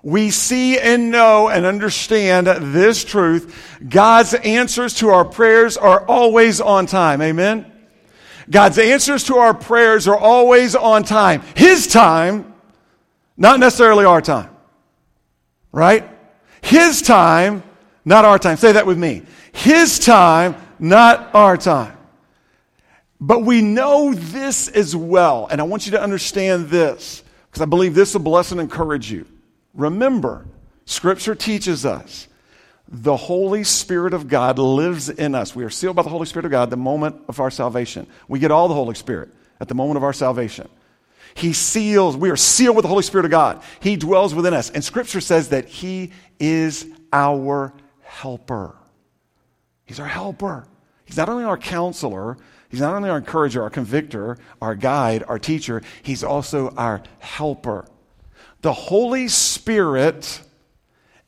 we 0.02 0.30
see 0.32 0.80
and 0.80 1.12
know 1.12 1.50
and 1.50 1.66
understand 1.66 2.48
this 2.48 3.04
truth. 3.04 3.80
God's 3.88 4.34
answers 4.34 4.94
to 4.96 5.10
our 5.10 5.26
prayers 5.26 5.78
are 5.78 6.06
always 6.06 6.62
on 6.62 6.86
time. 6.86 7.22
Amen? 7.22 7.72
God's 8.50 8.80
answers 8.80 9.26
to 9.26 9.38
our 9.38 9.54
prayers 9.54 10.08
are 10.08 10.18
always 10.18 10.76
on 10.76 11.04
time. 11.04 11.42
His 11.56 11.88
time, 11.88 12.54
not 13.38 13.60
necessarily 13.60 14.06
our 14.06 14.22
time. 14.22 14.50
Right? 15.72 16.10
His 16.62 17.02
time, 17.02 17.64
not 18.06 18.26
our 18.26 18.40
time. 18.40 18.58
Say 18.58 18.72
that 18.72 18.88
with 18.88 18.98
me. 18.98 19.24
His 19.52 20.00
time, 20.00 20.56
not 20.80 21.36
our 21.36 21.58
time. 21.58 21.96
But 23.22 23.44
we 23.44 23.62
know 23.62 24.14
this 24.14 24.70
as 24.70 24.96
well, 24.96 25.48
and 25.52 25.60
I 25.60 25.66
want 25.66 25.86
you 25.86 25.92
to 25.92 26.02
understand 26.02 26.70
this, 26.70 27.22
because 27.50 27.62
I 27.62 27.66
believe 27.66 27.94
this 27.94 28.14
will 28.14 28.22
bless 28.22 28.52
and 28.54 28.62
encourage 28.62 29.12
you. 29.12 29.26
Remember, 29.74 30.46
Scripture 30.86 31.36
teaches 31.36 31.86
us 31.86 32.28
the 32.92 33.16
Holy 33.16 33.64
Spirit 33.64 34.14
of 34.14 34.28
God 34.28 34.58
lives 34.58 35.10
in 35.10 35.36
us. 35.36 35.56
We 35.56 35.64
are 35.64 35.70
sealed 35.70 35.96
by 35.96 36.02
the 36.02 36.10
Holy 36.10 36.26
Spirit 36.26 36.46
of 36.46 36.52
God 36.52 36.72
the 36.72 36.78
moment 36.78 37.18
of 37.28 37.40
our 37.40 37.52
salvation. 37.52 38.08
We 38.28 38.40
get 38.40 38.50
all 38.50 38.68
the 38.68 38.74
Holy 38.74 38.96
Spirit 38.96 39.30
at 39.60 39.68
the 39.68 39.76
moment 39.76 39.98
of 39.98 40.04
our 40.04 40.14
salvation. 40.14 40.68
He 41.36 41.54
seals, 41.54 42.18
we 42.18 42.32
are 42.32 42.36
sealed 42.36 42.76
with 42.76 42.84
the 42.84 42.90
Holy 42.90 43.04
Spirit 43.04 43.26
of 43.26 43.32
God. 43.32 43.62
He 43.80 43.96
dwells 43.96 44.34
within 44.34 44.56
us. 44.56 44.72
And 44.72 44.84
Scripture 44.84 45.22
says 45.22 45.50
that 45.50 45.66
He 45.66 46.12
is 46.40 46.88
our 47.14 47.74
helper. 48.02 48.76
He's 49.86 50.00
our 50.00 50.08
helper. 50.08 50.68
He's 51.06 51.18
not 51.18 51.30
only 51.30 51.44
our 51.44 51.58
counselor, 51.58 52.38
He's 52.70 52.82
not 52.82 52.96
only 52.96 53.10
our 53.10 53.18
encourager, 53.18 53.62
our 53.62 53.70
convictor, 53.70 54.38
our 54.62 54.74
guide, 54.74 55.24
our 55.28 55.40
teacher, 55.40 55.84
He's 56.02 56.24
also 56.24 56.70
our 56.76 57.04
helper. 57.20 57.86
The 58.62 58.74
Holy 58.74 59.28
Spirit 59.28 60.42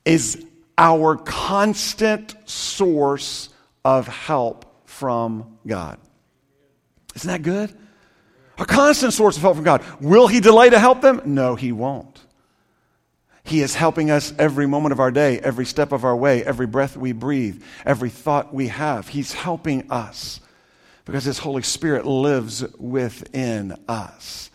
is 0.03 0.45
our 0.77 1.15
constant 1.15 2.35
source 2.49 3.49
of 3.85 4.07
help 4.07 4.65
from 4.85 5.57
God. 5.65 5.97
Isn't 7.15 7.29
that 7.29 7.41
good? 7.43 7.73
A 8.57 8.65
constant 8.65 9.13
source 9.13 9.37
of 9.37 9.41
help 9.41 9.55
from 9.55 9.65
God. 9.65 9.83
Will 9.99 10.27
He 10.27 10.39
delay 10.39 10.69
to 10.69 10.79
help 10.79 11.01
them? 11.01 11.21
No, 11.25 11.55
He 11.55 11.71
won't. 11.71 12.19
He 13.43 13.61
is 13.61 13.73
helping 13.73 14.11
us 14.11 14.33
every 14.37 14.67
moment 14.67 14.93
of 14.93 14.99
our 14.99 15.11
day, 15.11 15.39
every 15.39 15.65
step 15.65 15.91
of 15.91 16.05
our 16.05 16.15
way, 16.15 16.43
every 16.43 16.67
breath 16.67 16.95
we 16.95 17.11
breathe, 17.11 17.63
every 17.85 18.09
thought 18.09 18.53
we 18.53 18.67
have. 18.67 19.07
He's 19.07 19.33
helping 19.33 19.91
us 19.91 20.39
because 21.05 21.23
His 21.23 21.39
Holy 21.39 21.63
Spirit 21.63 22.05
lives 22.05 22.63
within 22.77 23.77
us. 23.87 24.51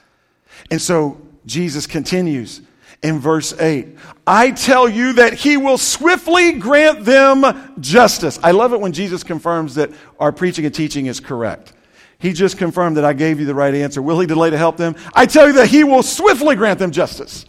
And 0.70 0.80
so 0.80 1.20
Jesus 1.46 1.86
continues 1.86 2.60
in 3.02 3.18
verse 3.20 3.58
8. 3.58 3.96
I 4.26 4.50
tell 4.50 4.88
you 4.88 5.14
that 5.14 5.34
he 5.34 5.56
will 5.56 5.78
swiftly 5.78 6.52
grant 6.52 7.04
them 7.04 7.74
justice. 7.80 8.38
I 8.42 8.50
love 8.50 8.72
it 8.72 8.80
when 8.80 8.92
Jesus 8.92 9.22
confirms 9.22 9.76
that 9.76 9.90
our 10.18 10.32
preaching 10.32 10.64
and 10.64 10.74
teaching 10.74 11.06
is 11.06 11.20
correct. 11.20 11.72
He 12.18 12.32
just 12.32 12.58
confirmed 12.58 12.96
that 12.96 13.04
I 13.04 13.12
gave 13.12 13.38
you 13.38 13.46
the 13.46 13.54
right 13.54 13.74
answer. 13.74 14.00
Will 14.02 14.18
he 14.18 14.26
delay 14.26 14.50
to 14.50 14.58
help 14.58 14.76
them? 14.76 14.96
I 15.14 15.26
tell 15.26 15.46
you 15.46 15.52
that 15.54 15.68
he 15.68 15.84
will 15.84 16.02
swiftly 16.02 16.56
grant 16.56 16.78
them 16.78 16.90
justice. 16.90 17.44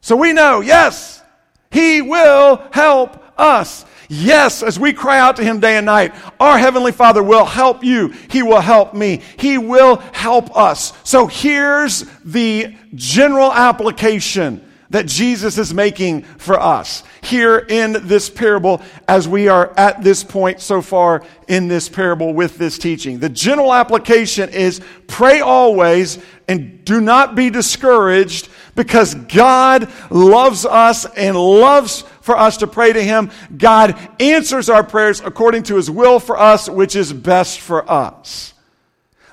So 0.00 0.16
we 0.16 0.32
know, 0.32 0.60
yes, 0.60 1.22
He 1.70 2.00
will 2.00 2.62
help 2.70 3.22
us. 3.38 3.84
Yes, 4.08 4.62
as 4.62 4.78
we 4.78 4.92
cry 4.92 5.18
out 5.18 5.36
to 5.36 5.44
Him 5.44 5.60
day 5.60 5.76
and 5.76 5.86
night, 5.86 6.14
our 6.38 6.58
Heavenly 6.58 6.92
Father 6.92 7.22
will 7.22 7.44
help 7.44 7.82
you. 7.82 8.08
He 8.30 8.42
will 8.42 8.60
help 8.60 8.94
me. 8.94 9.22
He 9.36 9.58
will 9.58 9.96
help 10.12 10.56
us. 10.56 10.92
So 11.02 11.26
here's 11.26 12.04
the 12.24 12.74
general 12.94 13.52
application 13.52 14.62
that 14.90 15.06
Jesus 15.06 15.58
is 15.58 15.74
making 15.74 16.22
for 16.22 16.60
us 16.60 17.02
here 17.22 17.58
in 17.58 18.06
this 18.06 18.30
parable 18.30 18.80
as 19.08 19.28
we 19.28 19.48
are 19.48 19.74
at 19.76 20.02
this 20.02 20.22
point 20.22 20.60
so 20.60 20.80
far 20.80 21.24
in 21.48 21.68
this 21.68 21.88
parable 21.88 22.32
with 22.32 22.56
this 22.56 22.78
teaching. 22.78 23.18
The 23.18 23.28
general 23.28 23.74
application 23.74 24.48
is 24.50 24.80
pray 25.08 25.40
always 25.40 26.18
and 26.48 26.84
do 26.84 27.00
not 27.00 27.34
be 27.34 27.50
discouraged 27.50 28.48
because 28.76 29.14
God 29.14 29.90
loves 30.10 30.64
us 30.64 31.04
and 31.16 31.36
loves 31.36 32.04
for 32.26 32.36
us 32.36 32.56
to 32.56 32.66
pray 32.66 32.92
to 32.92 33.02
Him. 33.02 33.30
God 33.56 33.96
answers 34.20 34.68
our 34.68 34.82
prayers 34.82 35.20
according 35.20 35.62
to 35.64 35.76
His 35.76 35.88
will 35.88 36.18
for 36.18 36.36
us, 36.36 36.68
which 36.68 36.96
is 36.96 37.12
best 37.12 37.60
for 37.60 37.88
us. 37.88 38.52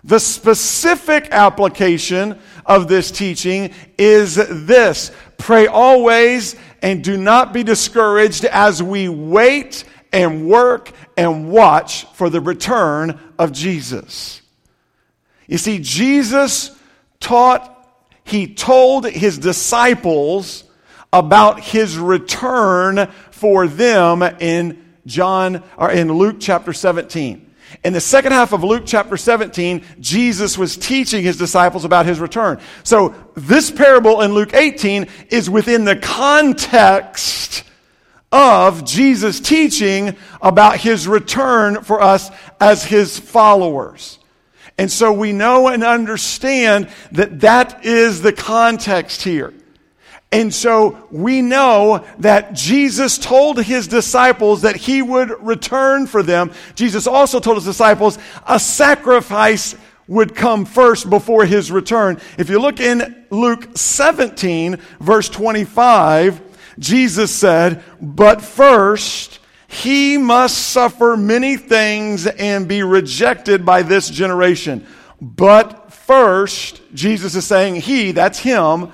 The 0.04 0.20
specific 0.20 1.30
application 1.32 2.40
of 2.68 2.88
this 2.88 3.10
teaching 3.10 3.74
is 3.98 4.36
this 4.36 5.12
pray 5.40 5.66
always 5.66 6.56
and 6.84 7.04
do 7.04 7.18
not 7.18 7.52
be 7.52 7.64
discouraged 7.64 8.46
as 8.46 8.84
we 8.84 9.10
wait 9.10 9.86
and 10.12 10.48
work 10.48 10.92
and 11.18 11.50
watch 11.50 12.06
for 12.14 12.30
the 12.30 12.42
return 12.42 13.20
of 13.40 13.54
Jesus. 13.54 14.42
You 15.48 15.58
see, 15.58 15.80
Jesus 15.80 16.78
taught, 17.20 17.70
he 18.24 18.54
told 18.54 19.06
his 19.06 19.40
disciples 19.40 20.63
about 21.14 21.62
his 21.62 21.98
return 21.98 23.08
for 23.32 23.68
them 23.68 24.24
in 24.24 24.84
John 25.06 25.64
or 25.78 25.92
in 25.92 26.12
Luke 26.12 26.38
chapter 26.40 26.74
17. 26.74 27.52
In 27.84 27.94
the 27.94 28.02
second 28.02 28.32
half 28.32 28.52
of 28.52 28.64
Luke 28.64 28.84
chapter 28.86 29.16
17, 29.16 29.84
Jesus 30.00 30.58
was 30.58 30.76
teaching 30.76 31.24
his 31.24 31.38
disciples 31.38 31.86
about 31.86 32.06
his 32.06 32.20
return. 32.20 32.60
So 32.84 33.16
this 33.36 33.72
parable 33.72 34.22
in 34.22 34.34
Luke 34.34 34.54
18 34.54 35.08
is 35.30 35.50
within 35.50 35.86
the 35.86 35.96
context 35.96 37.64
of 38.32 38.84
Jesus 38.84 39.40
teaching 39.40 40.16
about 40.42 40.80
his 40.80 41.08
return 41.08 41.84
for 41.84 42.02
us 42.02 42.32
as 42.60 42.84
his 42.84 43.20
followers. 43.20 44.18
And 44.78 44.92
so 44.92 45.14
we 45.14 45.32
know 45.32 45.68
and 45.68 45.84
understand 45.84 46.90
that 47.12 47.42
that 47.42 47.86
is 47.86 48.22
the 48.22 48.34
context 48.34 49.22
here. 49.22 49.54
And 50.34 50.52
so 50.52 51.08
we 51.12 51.44
know 51.44 52.04
that 52.18 52.54
Jesus 52.54 53.20
told 53.20 53.64
his 53.64 53.88
disciples 53.88 54.64
that 54.64 54.76
he 54.76 55.04
would 55.04 55.30
return 55.46 56.08
for 56.08 56.24
them. 56.24 56.52
Jesus 56.74 57.06
also 57.06 57.40
told 57.40 57.58
his 57.58 57.66
disciples 57.66 58.18
a 58.48 58.60
sacrifice 58.60 59.76
would 60.08 60.34
come 60.34 60.66
first 60.66 61.08
before 61.08 61.46
his 61.46 61.72
return. 61.72 62.20
If 62.40 62.50
you 62.50 62.60
look 62.60 62.80
in 62.80 63.26
Luke 63.30 63.78
17, 63.78 64.78
verse 65.00 65.30
25, 65.30 66.42
Jesus 66.80 67.30
said, 67.32 67.84
But 68.02 68.42
first, 68.42 69.40
he 69.68 70.18
must 70.18 70.58
suffer 70.58 71.16
many 71.16 71.58
things 71.58 72.26
and 72.26 72.68
be 72.68 72.82
rejected 72.82 73.68
by 73.68 73.84
this 73.84 74.10
generation. 74.10 74.88
But 75.22 75.94
first, 75.94 76.82
Jesus 76.96 77.36
is 77.36 77.46
saying, 77.46 77.76
He, 77.76 78.14
that's 78.14 78.40
Him, 78.40 78.92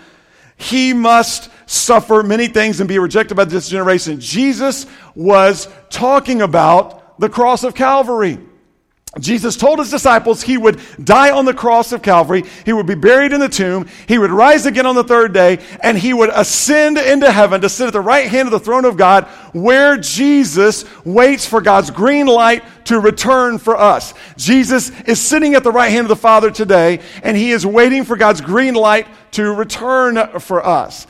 he 0.60 0.94
must 0.94 1.50
suffer 1.66 2.22
many 2.22 2.48
things 2.48 2.82
and 2.82 2.89
be 2.89 3.00
rejected 3.00 3.36
by 3.36 3.46
this 3.46 3.70
generation. 3.70 4.20
Jesus 4.20 4.86
was 5.16 5.70
talking 5.89 6.42
about 6.42 7.18
the 7.20 7.30
cross 7.30 7.63
of 7.63 7.74
Calvary. 7.74 8.38
Jesus 9.18 9.58
told 9.58 9.80
his 9.80 9.89
disciples 9.89 10.44
he 10.44 10.58
would 10.58 10.80
die 11.04 11.32
on 11.32 11.46
the 11.46 11.54
cross 11.54 11.92
of 11.92 12.04
Calvary, 12.04 12.44
he 12.63 12.74
would 12.74 12.86
be 12.86 12.94
buried 12.94 13.34
in 13.34 13.39
the 13.39 13.50
tomb, 13.50 13.88
he 14.08 14.20
would 14.20 14.30
rise 14.30 14.68
again 14.68 14.86
on 14.86 14.94
the 14.94 15.04
third 15.04 15.34
day, 15.34 15.58
and 15.82 15.98
he 15.98 16.13
would 16.13 16.30
ascend 16.30 17.00
into 17.00 17.32
heaven 17.32 17.60
to 17.62 17.70
sit 17.70 17.88
at 17.88 17.94
the 17.94 18.01
right 18.01 18.28
hand 18.28 18.48
of 18.48 18.51
the 18.51 18.60
throne 18.60 18.86
of 18.86 18.98
God, 18.98 19.25
where 19.51 19.98
Jesus 19.98 20.86
waits 21.03 21.48
for 21.48 21.60
God's 21.60 21.90
green 21.90 22.27
light 22.27 22.64
to 22.86 23.00
return 23.00 23.57
for 23.57 23.75
us. 23.75 24.14
Jesus 24.38 24.92
is 25.01 25.20
sitting 25.20 25.55
at 25.55 25.64
the 25.64 25.72
right 25.72 25.90
hand 25.90 26.05
of 26.05 26.10
the 26.10 26.16
Father 26.16 26.51
today, 26.51 27.00
and 27.24 27.36
he 27.36 27.50
is 27.50 27.66
waiting 27.66 28.03
for 28.03 28.16
God's 28.16 28.42
green 28.42 28.75
light 28.75 29.07
to 29.31 29.51
return 29.51 30.40
for 30.40 30.64
us. 30.64 31.07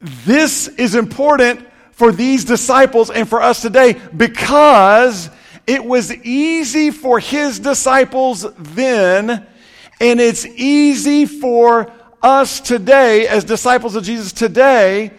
This 0.00 0.66
is 0.66 0.94
important 0.94 1.66
for 1.90 2.10
these 2.10 2.46
disciples 2.46 3.10
and 3.10 3.28
for 3.28 3.42
us 3.42 3.60
today 3.60 4.00
because 4.16 5.28
it 5.66 5.84
was 5.84 6.12
easy 6.12 6.90
for 6.90 7.18
his 7.18 7.58
disciples 7.58 8.46
then, 8.56 9.46
and 10.00 10.20
it's 10.20 10.44
easy 10.46 11.26
for 11.26 11.92
us 12.22 12.60
today, 12.60 13.26
as 13.26 13.44
disciples 13.44 13.96
of 13.96 14.04
Jesus 14.04 14.32
today, 14.32 15.12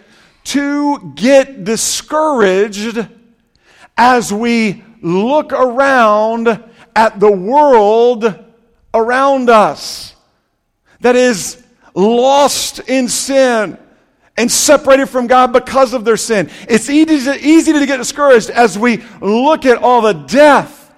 to 0.46 1.14
get 1.16 1.64
discouraged 1.64 3.08
as 3.98 4.34
we 4.34 4.84
look 5.02 5.54
around 5.54 6.64
at 6.96 7.20
the 7.20 7.32
world 7.32 8.40
around 8.94 9.50
us 9.50 10.16
that 11.02 11.16
is 11.16 11.64
lost 11.96 12.80
in 12.80 13.08
sin 13.08 13.78
and 14.38 14.52
separated 14.52 15.08
from 15.08 15.28
God 15.28 15.54
because 15.54 15.94
of 15.94 16.06
their 16.06 16.18
sin. 16.18 16.50
It's 16.68 16.90
easy 16.90 17.26
to, 17.26 17.46
easy 17.46 17.74
to 17.74 17.86
get 17.86 17.98
discouraged 17.98 18.50
as 18.50 18.78
we 18.78 19.04
look 19.22 19.66
at 19.66 19.78
all 19.78 20.02
the 20.02 20.14
death, 20.14 20.94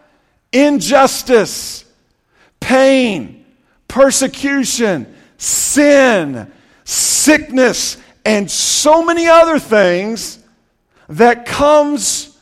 injustice, 0.52 1.84
pain, 2.60 3.46
persecution, 3.88 5.14
sin, 5.38 6.52
sickness, 6.86 7.98
and 8.24 8.50
so 8.50 9.04
many 9.04 9.28
other 9.28 9.60
things 9.60 10.40
that 11.10 11.46
comes 11.46 12.38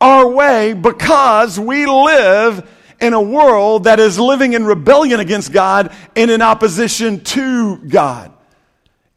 our 0.00 0.28
way 0.28 0.72
because 0.72 1.60
we 1.60 1.86
live 1.86 2.68
in 3.00 3.12
a 3.12 3.20
world 3.20 3.84
that 3.84 3.98
is 3.98 4.18
living 4.18 4.52
in 4.52 4.64
rebellion 4.64 5.20
against 5.20 5.52
God 5.52 5.92
and 6.16 6.30
in 6.30 6.40
opposition 6.40 7.20
to 7.24 7.78
God. 7.78 8.32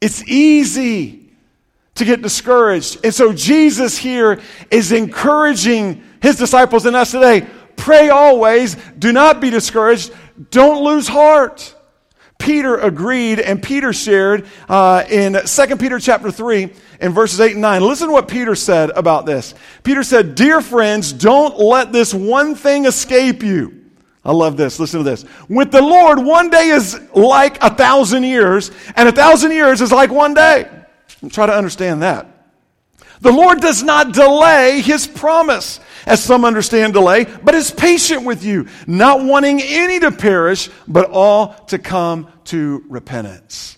It's 0.04 0.22
easy 0.28 1.30
to 1.96 2.04
get 2.04 2.22
discouraged. 2.22 3.06
And 3.06 3.14
so 3.14 3.32
Jesus 3.32 3.98
here 3.98 4.42
is 4.70 4.92
encouraging 4.92 6.04
his 6.22 6.36
disciples 6.36 6.86
and 6.86 6.94
us 6.94 7.12
today 7.12 7.48
pray 7.78 8.10
always, 8.10 8.76
do 9.00 9.14
not 9.14 9.40
be 9.40 9.50
discouraged, 9.50 10.14
don't 10.52 10.84
lose 10.84 11.08
heart. 11.08 11.74
Peter 12.38 12.76
agreed, 12.76 13.40
and 13.40 13.64
Peter 13.64 13.94
shared 13.94 14.46
uh, 14.68 15.06
in 15.10 15.38
2 15.46 15.78
Peter 15.78 16.00
chapter 16.00 16.32
3 16.32 16.74
in 17.00 17.14
verses 17.14 17.40
8 17.40 17.54
and 17.54 17.62
9. 17.62 17.82
Listen 17.82 18.08
to 18.08 18.14
what 18.14 18.28
Peter 18.28 18.56
said 18.56 18.90
about 18.90 19.26
this. 19.26 19.56
Peter 19.84 20.04
said, 20.04 20.36
Dear 20.36 20.60
friends, 20.60 21.14
don't 21.14 21.58
let 21.58 21.94
this 21.94 22.14
one 22.14 22.56
thing 22.56 22.84
escape 22.84 23.42
you 23.42 23.83
I 24.26 24.32
love 24.32 24.56
this. 24.56 24.80
Listen 24.80 25.00
to 25.00 25.04
this. 25.04 25.26
With 25.50 25.72
the 25.72 25.82
Lord, 25.82 26.20
one 26.20 26.50
day 26.50 26.70
is 26.70 27.00
like 27.14 27.62
a 27.62 27.74
thousand 27.74 28.24
years, 28.24 28.72
and 28.96 29.10
a 29.10 29.12
thousand 29.12 29.52
years 29.52 29.82
is 29.82 29.92
like 29.92 30.12
one 30.12 30.34
day. 30.34 30.70
Try 31.30 31.46
to 31.46 31.54
understand 31.54 32.04
that. 32.04 32.28
The 33.20 33.32
Lord 33.32 33.62
does 33.62 33.84
not 33.84 34.14
delay 34.14 34.82
his 34.82 35.08
promise, 35.08 35.80
as 36.06 36.22
some 36.22 36.44
understand 36.44 36.94
delay, 36.94 37.24
but 37.24 37.56
is 37.56 37.72
patient 37.72 38.26
with 38.26 38.44
you, 38.44 38.68
not 38.86 39.24
wanting 39.24 39.62
any 39.62 40.00
to 40.02 40.12
perish, 40.12 40.70
but 40.88 41.10
all 41.10 41.54
to 41.68 41.80
come 41.80 42.28
to 42.46 42.84
repentance. 42.90 43.78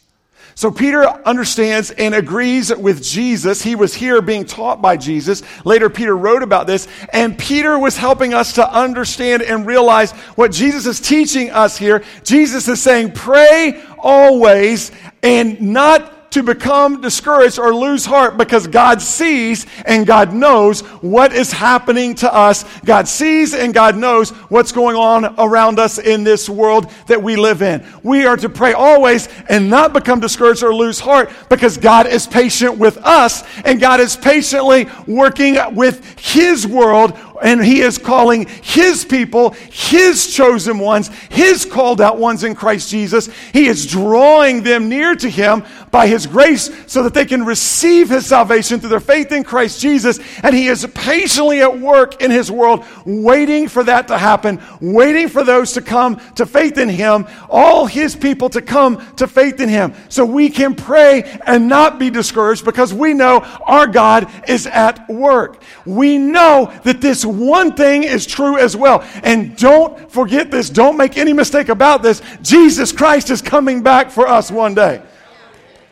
So 0.57 0.71
Peter 0.71 1.03
understands 1.03 1.91
and 1.91 2.15
agrees 2.15 2.73
with 2.73 3.03
Jesus. 3.03 3.61
He 3.61 3.75
was 3.75 3.93
here 3.93 4.21
being 4.21 4.45
taught 4.45 4.81
by 4.81 4.95
Jesus. 4.95 5.43
Later, 5.65 5.89
Peter 5.89 6.15
wrote 6.15 6.43
about 6.43 6.65
this, 6.65 6.87
and 7.11 7.37
Peter 7.37 7.77
was 7.77 7.97
helping 7.97 8.33
us 8.33 8.53
to 8.53 8.73
understand 8.73 9.41
and 9.43 9.65
realize 9.65 10.13
what 10.35 10.53
Jesus 10.53 10.85
is 10.85 11.01
teaching 11.01 11.51
us 11.51 11.77
here. 11.77 12.03
Jesus 12.23 12.69
is 12.69 12.81
saying, 12.81 13.11
pray 13.11 13.83
always 13.99 14.93
and 15.21 15.59
not 15.59 16.14
to 16.35 16.43
become 16.43 16.99
discouraged 16.99 17.57
or 17.57 17.73
lose 17.73 18.05
heart 18.05 18.35
because 18.35 18.67
God 18.67 19.01
sees 19.01 19.65
and 19.85 20.05
God 20.05 20.33
knows 20.33 20.81
what 20.99 21.31
is 21.31 21.49
happening 21.49 22.13
to 22.15 22.33
us. 22.33 22.65
God 22.81 23.07
sees 23.07 23.53
and 23.53 23.73
God 23.73 23.95
knows 23.95 24.31
what's 24.49 24.73
going 24.73 24.97
on 24.97 25.33
around 25.39 25.79
us 25.79 25.97
in 25.97 26.25
this 26.25 26.49
world 26.49 26.91
that 27.07 27.23
we 27.23 27.37
live 27.37 27.61
in. 27.61 27.87
We 28.03 28.25
are 28.25 28.35
to 28.35 28.49
pray 28.49 28.73
always 28.73 29.29
and 29.47 29.69
not 29.69 29.93
become 29.93 30.19
discouraged 30.19 30.61
or 30.61 30.75
lose 30.75 30.99
heart 30.99 31.31
because 31.47 31.77
God 31.77 32.05
is 32.05 32.27
patient 32.27 32.77
with 32.77 32.97
us 32.97 33.45
and 33.63 33.79
God 33.79 34.01
is 34.01 34.17
patiently 34.17 34.89
working 35.07 35.55
with 35.73 36.19
His 36.19 36.67
world 36.67 37.17
and 37.41 37.63
He 37.63 37.81
is 37.81 37.97
calling 37.97 38.47
His 38.61 39.05
people, 39.05 39.51
His 39.71 40.33
chosen 40.33 40.79
ones, 40.79 41.09
His 41.29 41.65
called 41.65 42.01
out 42.01 42.17
ones 42.17 42.43
in 42.43 42.55
Christ 42.55 42.89
Jesus. 42.89 43.29
He 43.53 43.67
is 43.67 43.85
drawing 43.85 44.63
them 44.63 44.89
near 44.89 45.15
to 45.15 45.29
Him 45.29 45.63
by 45.91 46.07
His 46.07 46.27
grace 46.27 46.69
so 46.87 47.03
that 47.03 47.13
they 47.13 47.25
can 47.25 47.45
receive 47.45 48.09
His 48.09 48.25
salvation 48.25 48.79
through 48.79 48.89
their 48.89 48.99
faith 48.99 49.31
in 49.31 49.43
Christ 49.43 49.81
Jesus. 49.81 50.19
And 50.43 50.55
He 50.55 50.67
is 50.67 50.85
patiently 50.93 51.61
at 51.61 51.79
work 51.79 52.21
in 52.21 52.31
His 52.31 52.51
world, 52.51 52.85
waiting 53.05 53.67
for 53.67 53.83
that 53.83 54.07
to 54.07 54.17
happen, 54.17 54.61
waiting 54.81 55.27
for 55.27 55.43
those 55.43 55.73
to 55.73 55.81
come 55.81 56.21
to 56.35 56.45
faith 56.45 56.77
in 56.77 56.89
Him, 56.89 57.27
all 57.49 57.85
His 57.85 58.15
people 58.15 58.49
to 58.49 58.61
come 58.61 59.05
to 59.15 59.27
faith 59.27 59.59
in 59.59 59.69
Him. 59.69 59.93
So 60.09 60.25
we 60.25 60.49
can 60.49 60.75
pray 60.75 61.23
and 61.45 61.67
not 61.67 61.99
be 61.99 62.09
discouraged 62.09 62.65
because 62.65 62.93
we 62.93 63.13
know 63.13 63.39
our 63.65 63.87
God 63.87 64.31
is 64.47 64.67
at 64.67 65.07
work. 65.09 65.61
We 65.85 66.17
know 66.17 66.71
that 66.83 67.01
this 67.01 67.24
one 67.25 67.75
thing 67.75 68.03
is 68.03 68.25
true 68.25 68.57
as 68.57 68.75
well. 68.75 69.03
And 69.23 69.55
don't 69.57 70.11
forget 70.11 70.51
this, 70.51 70.69
don't 70.69 70.97
make 70.97 71.17
any 71.17 71.33
mistake 71.33 71.69
about 71.69 72.03
this. 72.03 72.21
Jesus 72.41 72.91
Christ 72.91 73.29
is 73.29 73.41
coming 73.41 73.81
back 73.81 74.11
for 74.11 74.27
us 74.27 74.51
one 74.51 74.73
day. 74.73 75.01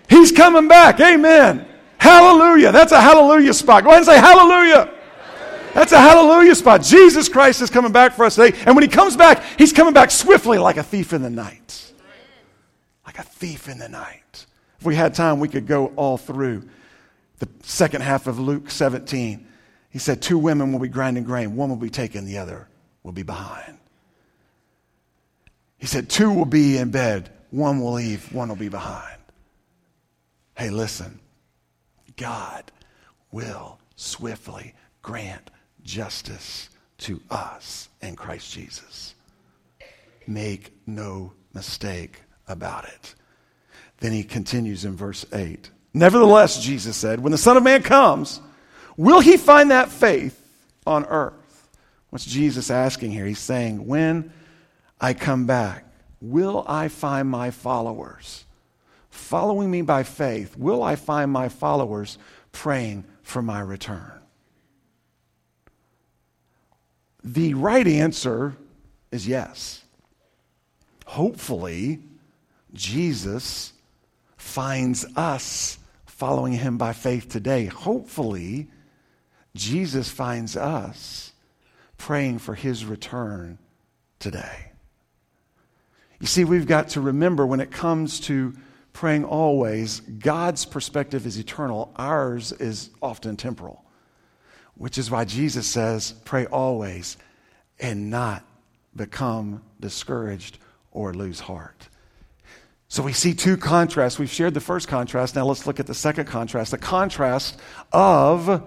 He's 0.09 0.31
coming 0.31 0.67
back. 0.67 0.99
Amen. 0.99 1.65
Hallelujah. 1.97 2.71
That's 2.71 2.91
a 2.91 3.01
hallelujah 3.01 3.53
spot. 3.53 3.83
Go 3.83 3.89
ahead 3.89 3.99
and 3.99 4.05
say 4.05 4.17
hallelujah. 4.17 4.91
That's 5.73 5.91
a 5.91 5.99
hallelujah 5.99 6.53
spot. 6.53 6.83
Jesus 6.83 7.27
Christ 7.27 7.61
is 7.61 7.69
coming 7.69 7.91
back 7.91 8.13
for 8.13 8.25
us 8.25 8.35
today. 8.35 8.55
And 8.65 8.75
when 8.75 8.83
he 8.83 8.87
comes 8.87 9.17
back, 9.17 9.43
he's 9.57 9.73
coming 9.73 9.93
back 9.93 10.11
swiftly 10.11 10.59
like 10.59 10.77
a 10.77 10.83
thief 10.83 11.13
in 11.13 11.21
the 11.21 11.29
night. 11.29 11.93
Like 13.05 13.17
a 13.17 13.23
thief 13.23 13.67
in 13.67 13.79
the 13.79 13.89
night. 13.89 14.45
If 14.79 14.85
we 14.85 14.95
had 14.95 15.15
time, 15.15 15.39
we 15.39 15.47
could 15.47 15.65
go 15.65 15.87
all 15.95 16.17
through 16.17 16.69
the 17.39 17.47
second 17.63 18.01
half 18.01 18.27
of 18.27 18.39
Luke 18.39 18.69
17. 18.69 19.47
He 19.93 19.99
said, 19.99 20.23
Two 20.23 20.39
women 20.39 20.71
will 20.71 20.79
be 20.79 20.87
grinding 20.87 21.23
grain, 21.23 21.55
one 21.55 21.69
will 21.69 21.75
be 21.75 21.91
taken, 21.91 22.25
the 22.25 22.39
other 22.39 22.67
will 23.03 23.11
be 23.11 23.21
behind. 23.21 23.77
He 25.77 25.85
said, 25.85 26.09
Two 26.09 26.33
will 26.33 26.45
be 26.45 26.77
in 26.77 26.89
bed, 26.89 27.29
one 27.51 27.79
will 27.79 27.93
leave, 27.93 28.33
one 28.33 28.49
will 28.49 28.55
be 28.55 28.69
behind. 28.69 29.19
Hey, 30.57 30.71
listen, 30.71 31.19
God 32.17 32.71
will 33.31 33.79
swiftly 33.95 34.73
grant 35.03 35.51
justice 35.83 36.69
to 36.97 37.21
us 37.29 37.87
in 38.01 38.15
Christ 38.15 38.51
Jesus. 38.51 39.13
Make 40.25 40.73
no 40.87 41.33
mistake 41.53 42.19
about 42.47 42.85
it. 42.85 43.13
Then 43.99 44.11
he 44.11 44.23
continues 44.23 44.85
in 44.85 44.95
verse 44.95 45.23
8. 45.31 45.69
Nevertheless, 45.93 46.63
Jesus 46.63 46.97
said, 46.97 47.19
when 47.19 47.31
the 47.31 47.37
Son 47.37 47.57
of 47.57 47.63
Man 47.63 47.83
comes, 47.83 48.41
will 48.97 49.19
he 49.19 49.37
find 49.37 49.71
that 49.71 49.89
faith 49.89 50.39
on 50.85 51.05
earth? 51.05 51.69
What's 52.09 52.25
Jesus 52.25 52.69
asking 52.69 53.11
here? 53.11 53.25
He's 53.25 53.39
saying, 53.39 53.85
when 53.87 54.31
I 55.01 55.13
come 55.13 55.45
back, 55.45 55.85
will 56.21 56.63
I 56.67 56.87
find 56.87 57.27
my 57.27 57.51
followers 57.51 58.45
following 59.09 59.71
me 59.71 59.81
by 59.81 60.03
faith? 60.03 60.57
Will 60.57 60.83
I 60.83 60.95
find 60.95 61.31
my 61.31 61.49
followers 61.49 62.17
praying 62.51 63.05
for 63.23 63.41
my 63.41 63.59
return? 63.59 64.11
The 67.23 67.53
right 67.53 67.87
answer 67.87 68.55
is 69.11 69.27
yes. 69.27 69.83
Hopefully, 71.05 71.99
Jesus 72.73 73.73
finds 74.37 75.05
us 75.15 75.77
following 76.05 76.53
him 76.53 76.77
by 76.77 76.93
faith 76.93 77.29
today. 77.29 77.65
Hopefully, 77.65 78.67
Jesus 79.55 80.09
finds 80.09 80.57
us 80.57 81.31
praying 81.97 82.39
for 82.39 82.55
his 82.55 82.85
return 82.85 83.59
today. 84.19 84.71
You 86.19 86.27
see, 86.27 86.43
we've 86.43 86.67
got 86.67 86.89
to 86.89 87.01
remember 87.01 87.45
when 87.45 87.59
it 87.59 87.71
comes 87.71 88.19
to 88.21 88.53
praying 88.93 89.25
always, 89.25 89.99
God's 89.99 90.65
perspective 90.65 91.25
is 91.25 91.37
eternal, 91.37 91.91
ours 91.95 92.51
is 92.51 92.89
often 93.01 93.35
temporal, 93.35 93.83
which 94.75 94.97
is 94.97 95.11
why 95.11 95.25
Jesus 95.25 95.67
says, 95.67 96.13
pray 96.23 96.45
always 96.45 97.17
and 97.79 98.09
not 98.09 98.45
become 98.95 99.63
discouraged 99.79 100.59
or 100.91 101.13
lose 101.13 101.39
heart. 101.39 101.89
So 102.87 103.01
we 103.01 103.13
see 103.13 103.33
two 103.33 103.57
contrasts. 103.57 104.19
We've 104.19 104.29
shared 104.29 104.53
the 104.53 104.61
first 104.61 104.87
contrast. 104.87 105.35
Now 105.35 105.45
let's 105.45 105.65
look 105.65 105.79
at 105.79 105.87
the 105.87 105.95
second 105.95 106.27
contrast 106.27 106.71
the 106.71 106.77
contrast 106.77 107.59
of 107.91 108.63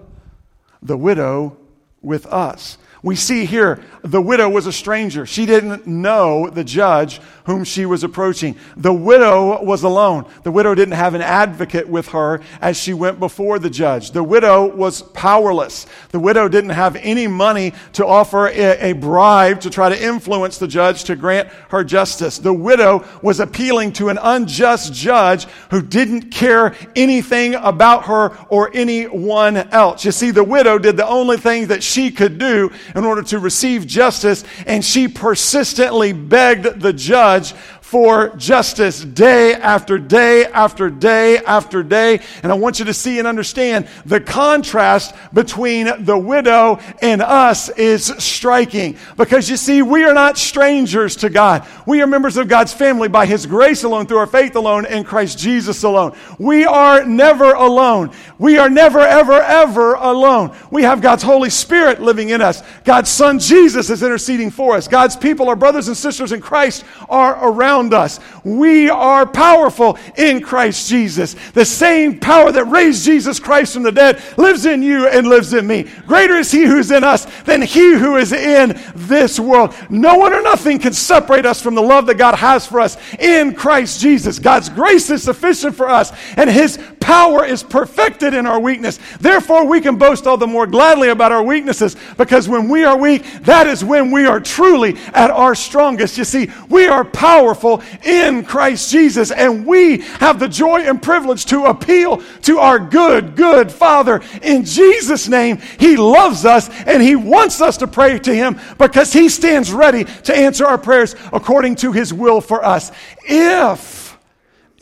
the 0.81 0.97
widow 0.97 1.57
with 2.01 2.25
us. 2.27 2.77
We 3.03 3.15
see 3.15 3.45
here 3.45 3.83
the 4.01 4.21
widow 4.21 4.49
was 4.49 4.65
a 4.65 4.71
stranger. 4.71 5.25
She 5.25 5.45
didn't 5.45 5.85
know 5.85 6.49
the 6.49 6.63
judge 6.63 7.21
whom 7.45 7.63
she 7.63 7.85
was 7.85 8.03
approaching. 8.03 8.55
The 8.75 8.93
widow 8.93 9.63
was 9.63 9.83
alone. 9.83 10.25
The 10.43 10.51
widow 10.51 10.75
didn't 10.75 10.95
have 10.95 11.13
an 11.13 11.21
advocate 11.21 11.87
with 11.87 12.09
her 12.09 12.41
as 12.59 12.77
she 12.77 12.93
went 12.93 13.19
before 13.19 13.59
the 13.59 13.69
judge. 13.69 14.11
The 14.11 14.23
widow 14.23 14.65
was 14.65 15.01
powerless. 15.01 15.85
The 16.09 16.19
widow 16.19 16.49
didn't 16.49 16.71
have 16.71 16.95
any 16.97 17.27
money 17.27 17.73
to 17.93 18.05
offer 18.05 18.47
a, 18.47 18.91
a 18.91 18.93
bribe 18.93 19.61
to 19.61 19.69
try 19.69 19.89
to 19.89 20.03
influence 20.03 20.57
the 20.57 20.67
judge 20.67 21.05
to 21.05 21.15
grant 21.15 21.49
her 21.69 21.83
justice. 21.83 22.37
The 22.37 22.53
widow 22.53 23.05
was 23.21 23.39
appealing 23.39 23.93
to 23.93 24.09
an 24.09 24.17
unjust 24.21 24.93
judge 24.93 25.45
who 25.69 25.81
didn't 25.81 26.31
care 26.31 26.75
anything 26.95 27.55
about 27.55 28.05
her 28.05 28.37
or 28.49 28.71
anyone 28.73 29.57
else. 29.57 30.03
You 30.03 30.11
see, 30.11 30.31
the 30.31 30.43
widow 30.43 30.77
did 30.77 30.97
the 30.97 31.07
only 31.07 31.37
thing 31.37 31.67
that 31.67 31.83
she 31.83 32.11
could 32.11 32.37
do 32.37 32.71
in 32.97 33.05
order 33.05 33.21
to 33.21 33.37
receive 33.37 33.85
justice, 33.85 34.43
and 34.65 34.83
she 34.83 35.07
persistently 35.07 36.11
begged 36.13 36.81
the 36.81 36.91
judge 36.91 37.53
for 37.87 38.35
justice 38.35 39.01
day 39.01 39.53
after 39.53 39.97
day 39.97 40.43
after 40.43 40.89
day 40.89 41.37
after 41.37 41.83
day. 41.83 42.19
And 42.43 42.51
I 42.51 42.55
want 42.55 42.79
you 42.79 42.85
to 42.85 42.93
see 42.93 43.17
and 43.17 43.25
understand 43.25 43.87
the 44.05 44.19
contrast 44.19 45.15
between 45.33 46.03
the 46.03 46.17
widow 46.17 46.79
and 47.01 47.21
us 47.21 47.69
is 47.69 48.07
striking. 48.17 48.97
Because 49.15 49.49
you 49.49 49.55
see, 49.55 49.83
we 49.83 50.03
are 50.03 50.13
not 50.13 50.37
strangers 50.37 51.15
to 51.17 51.29
God. 51.29 51.65
We 51.85 52.01
are 52.01 52.07
members 52.07 52.35
of 52.35 52.49
God's 52.49 52.73
family 52.73 53.07
by 53.07 53.25
His 53.25 53.45
grace 53.45 53.85
alone, 53.85 54.05
through 54.05 54.17
our 54.17 54.27
faith 54.27 54.57
alone, 54.57 54.85
in 54.85 55.05
Christ 55.05 55.39
Jesus 55.39 55.83
alone. 55.83 56.13
We 56.37 56.65
are 56.65 57.05
never 57.05 57.53
alone. 57.53 58.11
We 58.37 58.57
are 58.57 58.69
never, 58.69 58.99
ever, 58.99 59.41
ever 59.41 59.93
alone. 59.93 60.53
We 60.71 60.83
have 60.83 61.01
God's 61.01 61.23
Holy 61.23 61.49
Spirit 61.49 62.01
living 62.01 62.31
in 62.31 62.41
us. 62.41 62.61
God's 62.83 63.09
Son 63.09 63.39
Jesus 63.39 63.89
is 63.89 64.03
interceding 64.03 64.51
for 64.51 64.75
us. 64.75 64.89
God's 64.89 65.15
people, 65.15 65.47
our 65.47 65.55
brothers 65.55 65.87
and 65.87 65.95
sisters 65.95 66.33
in 66.33 66.41
Christ, 66.41 66.83
are 67.07 67.49
around 67.49 67.76
around 67.77 67.93
us. 67.93 68.19
We 68.43 68.89
are 68.89 69.25
powerful 69.25 69.97
in 70.17 70.41
Christ 70.41 70.89
Jesus. 70.89 71.35
The 71.53 71.65
same 71.65 72.19
power 72.19 72.51
that 72.51 72.65
raised 72.65 73.05
Jesus 73.05 73.39
Christ 73.39 73.73
from 73.73 73.83
the 73.83 73.91
dead 73.91 74.21
lives 74.37 74.65
in 74.65 74.81
you 74.81 75.07
and 75.07 75.27
lives 75.27 75.53
in 75.53 75.67
me. 75.67 75.83
Greater 76.07 76.35
is 76.35 76.51
He 76.51 76.63
who's 76.63 76.91
in 76.91 77.03
us 77.03 77.25
than 77.43 77.61
He 77.61 77.93
who 77.93 78.15
is 78.15 78.31
in 78.31 78.79
this 78.95 79.39
world. 79.39 79.75
No 79.89 80.15
one 80.15 80.33
or 80.33 80.41
nothing 80.41 80.79
can 80.79 80.93
separate 80.93 81.45
us 81.45 81.61
from 81.61 81.75
the 81.75 81.81
love 81.81 82.05
that 82.07 82.15
God 82.15 82.35
has 82.35 82.65
for 82.65 82.79
us 82.79 82.97
in 83.19 83.53
Christ 83.53 84.01
Jesus. 84.01 84.39
God's 84.39 84.69
grace 84.69 85.09
is 85.09 85.23
sufficient 85.23 85.75
for 85.75 85.89
us, 85.89 86.11
and 86.35 86.49
His 86.49 86.79
power 86.99 87.45
is 87.45 87.63
perfected 87.63 88.33
in 88.33 88.45
our 88.45 88.59
weakness. 88.59 88.99
Therefore, 89.19 89.65
we 89.65 89.81
can 89.81 89.97
boast 89.97 90.27
all 90.27 90.37
the 90.37 90.47
more 90.47 90.67
gladly 90.67 91.09
about 91.09 91.31
our 91.31 91.43
weaknesses 91.43 91.95
because 92.17 92.49
when 92.49 92.67
we 92.67 92.83
are 92.83 92.97
weak, 92.97 93.23
that 93.43 93.67
is 93.67 93.83
when 93.83 94.11
we 94.11 94.25
are 94.25 94.39
truly 94.39 94.97
at 95.13 95.31
our 95.31 95.55
strongest. 95.55 96.17
You 96.17 96.25
see, 96.25 96.49
we 96.69 96.87
are 96.87 97.05
powerful 97.05 97.66
powerful 97.67 97.83
in 98.03 98.43
Christ 98.43 98.91
Jesus. 98.91 99.31
And 99.31 99.65
we 99.65 99.99
have 100.19 100.39
the 100.39 100.47
joy 100.47 100.81
and 100.81 101.01
privilege 101.01 101.45
to 101.47 101.65
appeal 101.65 102.21
to 102.43 102.59
our 102.59 102.79
good, 102.79 103.35
good 103.35 103.71
Father. 103.71 104.21
In 104.41 104.65
Jesus' 104.65 105.27
name, 105.27 105.59
He 105.79 105.97
loves 105.97 106.45
us 106.45 106.69
and 106.83 107.01
He 107.01 107.15
wants 107.15 107.61
us 107.61 107.77
to 107.77 107.87
pray 107.87 108.19
to 108.19 108.33
Him 108.33 108.59
because 108.77 109.13
He 109.13 109.29
stands 109.29 109.71
ready 109.71 110.03
to 110.03 110.35
answer 110.35 110.65
our 110.65 110.77
prayers 110.77 111.15
according 111.33 111.75
to 111.77 111.91
His 111.91 112.13
will 112.13 112.41
for 112.41 112.63
us. 112.63 112.91
If 113.25 114.17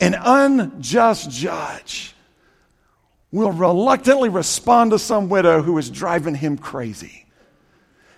an 0.00 0.14
unjust 0.18 1.30
judge 1.30 2.14
will 3.32 3.52
reluctantly 3.52 4.28
respond 4.28 4.92
to 4.92 4.98
some 4.98 5.28
widow 5.28 5.62
who 5.62 5.76
is 5.78 5.90
driving 5.90 6.34
him 6.34 6.56
crazy, 6.56 7.26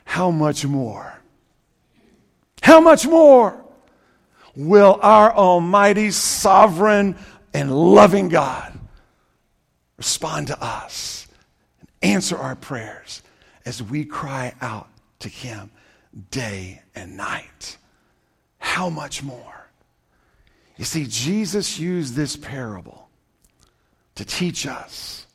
how 0.04 0.30
much 0.30 0.64
more? 0.64 1.14
How 2.62 2.80
much 2.80 3.06
more 3.06 3.64
will 4.58 4.98
our 5.02 5.32
Almighty, 5.32 6.10
sovereign, 6.10 7.16
and 7.54 7.70
loving 7.94 8.28
God 8.28 8.76
respond 9.96 10.48
to 10.48 10.60
us 10.62 11.28
and 11.78 11.88
answer 12.02 12.36
our 12.36 12.56
prayers 12.56 13.22
as 13.64 13.80
we 13.80 14.04
cry 14.04 14.52
out 14.60 14.88
to 15.20 15.28
Him 15.28 15.70
day 16.32 16.82
and 16.96 17.16
night. 17.16 17.78
How 18.58 18.90
much 18.90 19.22
more? 19.22 19.70
You 20.76 20.84
see, 20.84 21.06
Jesus 21.08 21.78
used 21.78 22.14
this 22.14 22.36
parable 22.36 23.08
to 24.16 24.24
teach 24.24 24.66
us 24.66 25.26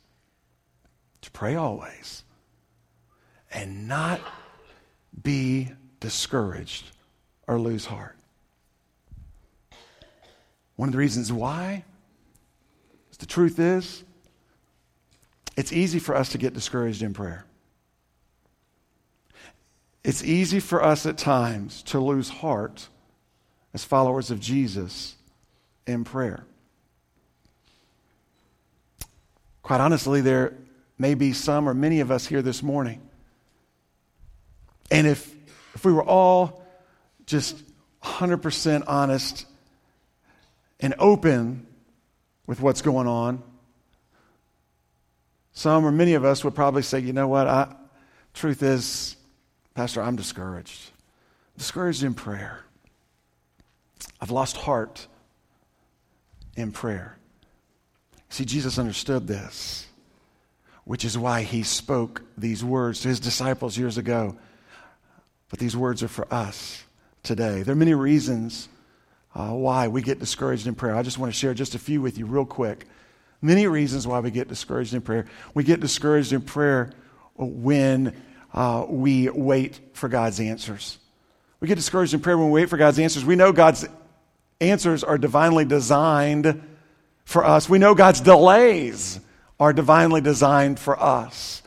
to 1.22 1.30
pray 1.30 1.54
always 1.54 2.24
and 3.50 3.88
not 3.88 4.20
be 5.22 5.70
discouraged 6.00 6.90
or 7.46 7.58
lose 7.58 7.86
heart. 7.86 8.18
One 10.76 10.88
of 10.88 10.92
the 10.92 10.98
reasons 10.98 11.32
why, 11.32 11.84
is 13.10 13.18
the 13.18 13.26
truth 13.26 13.58
is, 13.58 14.02
it's 15.56 15.72
easy 15.72 15.98
for 15.98 16.16
us 16.16 16.30
to 16.30 16.38
get 16.38 16.52
discouraged 16.52 17.02
in 17.02 17.14
prayer. 17.14 17.44
It's 20.02 20.22
easy 20.22 20.60
for 20.60 20.82
us 20.82 21.06
at 21.06 21.16
times 21.16 21.82
to 21.84 22.00
lose 22.00 22.28
heart 22.28 22.88
as 23.72 23.84
followers 23.84 24.30
of 24.30 24.40
Jesus 24.40 25.16
in 25.86 26.04
prayer. 26.04 26.44
Quite 29.62 29.80
honestly, 29.80 30.20
there 30.20 30.54
may 30.98 31.14
be 31.14 31.32
some 31.32 31.68
or 31.68 31.74
many 31.74 32.00
of 32.00 32.10
us 32.10 32.26
here 32.26 32.42
this 32.42 32.62
morning. 32.62 33.00
And 34.90 35.06
if, 35.06 35.34
if 35.74 35.84
we 35.84 35.92
were 35.92 36.04
all 36.04 36.62
just 37.26 37.62
100% 38.02 38.84
honest 38.86 39.46
and 40.84 40.94
open 40.98 41.66
with 42.46 42.60
what's 42.60 42.82
going 42.82 43.06
on, 43.06 43.42
some 45.52 45.86
or 45.86 45.90
many 45.90 46.12
of 46.12 46.26
us 46.26 46.44
would 46.44 46.54
probably 46.54 46.82
say, 46.82 46.98
you 46.98 47.14
know 47.14 47.26
what, 47.26 47.48
I, 47.48 47.74
truth 48.34 48.62
is, 48.62 49.16
Pastor, 49.72 50.02
I'm 50.02 50.14
discouraged. 50.14 50.90
Discouraged 51.56 52.02
in 52.02 52.12
prayer. 52.12 52.66
I've 54.20 54.30
lost 54.30 54.58
heart 54.58 55.06
in 56.54 56.70
prayer. 56.70 57.16
See, 58.28 58.44
Jesus 58.44 58.78
understood 58.78 59.26
this, 59.26 59.86
which 60.84 61.06
is 61.06 61.16
why 61.16 61.44
he 61.44 61.62
spoke 61.62 62.20
these 62.36 62.62
words 62.62 63.00
to 63.00 63.08
his 63.08 63.20
disciples 63.20 63.78
years 63.78 63.96
ago. 63.96 64.36
But 65.48 65.60
these 65.60 65.78
words 65.78 66.02
are 66.02 66.08
for 66.08 66.26
us 66.30 66.84
today. 67.22 67.62
There 67.62 67.72
are 67.72 67.74
many 67.74 67.94
reasons 67.94 68.68
uh, 69.34 69.50
why 69.50 69.88
we 69.88 70.00
get 70.00 70.18
discouraged 70.18 70.66
in 70.66 70.74
prayer. 70.74 70.94
I 70.94 71.02
just 71.02 71.18
want 71.18 71.32
to 71.32 71.38
share 71.38 71.54
just 71.54 71.74
a 71.74 71.78
few 71.78 72.00
with 72.00 72.18
you, 72.18 72.26
real 72.26 72.44
quick. 72.44 72.86
Many 73.42 73.66
reasons 73.66 74.06
why 74.06 74.20
we 74.20 74.30
get 74.30 74.48
discouraged 74.48 74.94
in 74.94 75.02
prayer. 75.02 75.26
We 75.52 75.64
get 75.64 75.80
discouraged 75.80 76.32
in 76.32 76.40
prayer 76.40 76.92
when 77.36 78.14
uh, 78.52 78.86
we 78.88 79.28
wait 79.28 79.80
for 79.92 80.08
God's 80.08 80.40
answers. 80.40 80.98
We 81.60 81.68
get 81.68 81.74
discouraged 81.74 82.14
in 82.14 82.20
prayer 82.20 82.38
when 82.38 82.50
we 82.50 82.62
wait 82.62 82.70
for 82.70 82.76
God's 82.76 82.98
answers. 82.98 83.24
We 83.24 83.36
know 83.36 83.52
God's 83.52 83.86
answers 84.60 85.02
are 85.02 85.18
divinely 85.18 85.64
designed 85.64 86.62
for 87.24 87.44
us. 87.44 87.68
We 87.68 87.78
know 87.78 87.94
God's 87.94 88.20
delays 88.20 89.18
are 89.58 89.72
divinely 89.72 90.20
designed 90.20 90.78
for 90.78 91.00
us 91.00 91.62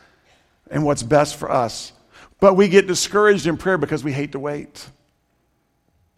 and 0.70 0.86
what's 0.86 1.04
best 1.04 1.36
for 1.36 1.52
us. 1.52 1.92
But 2.40 2.56
we 2.56 2.68
get 2.70 2.88
discouraged 2.88 3.48
in 3.48 3.58
prayer 3.58 3.78
because 3.78 4.04
we 4.04 4.14
hate 4.14 4.34
to 4.34 4.40
wait. 4.40 4.88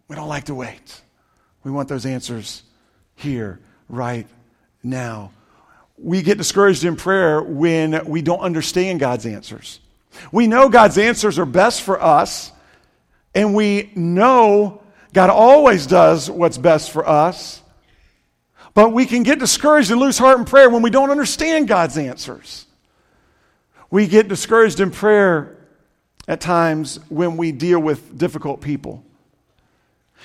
We 0.08 0.16
don't 0.16 0.28
like 0.28 0.44
to 0.44 0.54
wait. 0.54 1.00
We 1.62 1.70
want 1.70 1.88
those 1.88 2.06
answers 2.06 2.62
here, 3.16 3.60
right 3.88 4.26
now. 4.82 5.32
We 5.98 6.22
get 6.22 6.38
discouraged 6.38 6.84
in 6.84 6.96
prayer 6.96 7.42
when 7.42 8.06
we 8.06 8.22
don't 8.22 8.40
understand 8.40 9.00
God's 9.00 9.26
answers. 9.26 9.80
We 10.32 10.46
know 10.46 10.68
God's 10.68 10.96
answers 10.98 11.38
are 11.38 11.46
best 11.46 11.82
for 11.82 12.00
us, 12.00 12.50
and 13.34 13.54
we 13.54 13.92
know 13.94 14.82
God 15.12 15.30
always 15.30 15.86
does 15.86 16.30
what's 16.30 16.58
best 16.58 16.90
for 16.90 17.06
us. 17.06 17.62
But 18.72 18.92
we 18.92 19.04
can 19.04 19.24
get 19.24 19.38
discouraged 19.38 19.90
and 19.90 20.00
lose 20.00 20.16
heart 20.16 20.38
in 20.38 20.44
prayer 20.44 20.70
when 20.70 20.82
we 20.82 20.90
don't 20.90 21.10
understand 21.10 21.68
God's 21.68 21.98
answers. 21.98 22.66
We 23.90 24.06
get 24.06 24.28
discouraged 24.28 24.80
in 24.80 24.92
prayer 24.92 25.58
at 26.28 26.40
times 26.40 27.00
when 27.08 27.36
we 27.36 27.50
deal 27.50 27.80
with 27.80 28.16
difficult 28.16 28.60
people. 28.60 29.04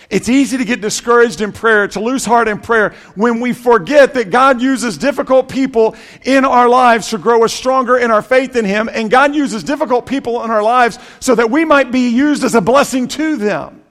It's 0.10 0.30
easy 0.30 0.58
to 0.58 0.66
get 0.66 0.82
discouraged 0.82 1.42
in 1.42 1.52
prayer, 1.52 1.88
to 1.90 2.00
lose 2.00 2.26
heart 2.26 2.48
in 2.48 2.60
prayer, 2.60 2.94
when 3.16 3.40
we 3.40 3.54
forget 3.54 4.14
that 4.14 4.30
God 4.30 4.62
uses 4.62 4.98
difficult 4.98 5.50
people 5.50 5.96
in 6.24 6.46
our 6.46 6.70
lives 6.70 7.10
to 7.10 7.18
grow 7.18 7.44
us 7.44 7.54
stronger 7.54 7.98
in 7.98 8.12
our 8.12 8.22
faith 8.22 8.56
in 8.56 8.66
Him, 8.66 8.88
and 8.92 9.10
God 9.10 9.34
uses 9.34 9.64
difficult 9.64 10.06
people 10.06 10.44
in 10.44 10.52
our 10.52 10.62
lives 10.62 11.00
so 11.20 11.34
that 11.34 11.50
we 11.50 11.66
might 11.66 11.92
be 11.92 12.10
used 12.10 12.44
as 12.44 12.54
a 12.54 12.62
blessing 12.62 13.08
to 13.10 13.36
them. 13.38 13.82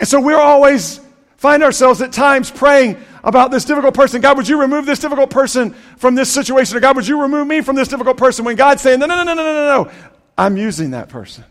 And 0.00 0.08
so 0.08 0.20
we're 0.20 0.40
always 0.40 1.00
find 1.36 1.62
ourselves 1.62 2.02
at 2.02 2.12
times 2.12 2.50
praying 2.50 2.96
about 3.22 3.50
this 3.50 3.64
difficult 3.64 3.94
person. 3.94 4.20
God, 4.20 4.36
would 4.36 4.48
you 4.48 4.60
remove 4.60 4.84
this 4.84 4.98
difficult 4.98 5.30
person 5.30 5.74
from 5.96 6.14
this 6.14 6.30
situation? 6.32 6.76
Or 6.76 6.80
God, 6.80 6.96
would 6.96 7.06
you 7.06 7.22
remove 7.22 7.46
me 7.46 7.60
from 7.60 7.76
this 7.76 7.88
difficult 7.88 8.16
person? 8.16 8.44
When 8.44 8.56
God's 8.56 8.82
saying, 8.82 8.98
no, 8.98 9.06
no, 9.06 9.22
no, 9.22 9.34
no, 9.34 9.34
no, 9.34 9.52
no, 9.52 9.84
no. 9.84 9.92
I'm 10.36 10.56
using 10.56 10.90
that 10.90 11.08
person. 11.08 11.44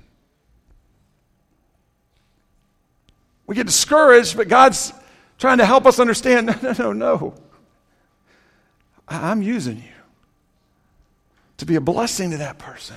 We 3.45 3.55
get 3.55 3.65
discouraged, 3.65 4.37
but 4.37 4.47
God's 4.47 4.93
trying 5.37 5.57
to 5.57 5.65
help 5.65 5.85
us 5.85 5.99
understand 5.99 6.47
no, 6.63 6.71
no, 6.71 6.71
no, 6.71 6.93
no. 6.93 7.35
I'm 9.07 9.41
using 9.41 9.77
you 9.77 9.93
to 11.57 11.65
be 11.65 11.75
a 11.75 11.81
blessing 11.81 12.31
to 12.31 12.37
that 12.37 12.57
person. 12.57 12.95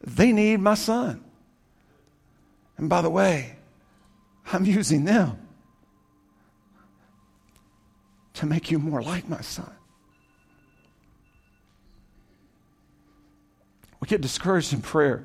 They 0.00 0.32
need 0.32 0.60
my 0.60 0.74
son. 0.74 1.22
And 2.76 2.88
by 2.88 3.00
the 3.00 3.10
way, 3.10 3.56
I'm 4.52 4.64
using 4.64 5.04
them 5.04 5.38
to 8.34 8.46
make 8.46 8.70
you 8.70 8.78
more 8.78 9.02
like 9.02 9.28
my 9.28 9.40
son. 9.40 9.70
We 14.00 14.08
get 14.08 14.20
discouraged 14.20 14.72
in 14.72 14.82
prayer 14.82 15.24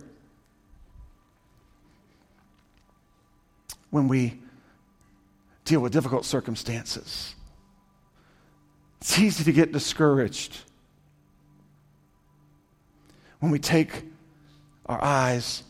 when 3.89 4.07
we 4.07 4.40
deal 5.71 5.79
with 5.79 5.93
difficult 5.93 6.25
circumstances. 6.25 7.33
It's 8.99 9.17
easy 9.17 9.45
to 9.45 9.53
get 9.53 9.71
discouraged 9.71 10.57
when 13.39 13.53
we 13.53 13.57
take 13.57 14.03
our 14.85 15.01
eyes 15.01 15.63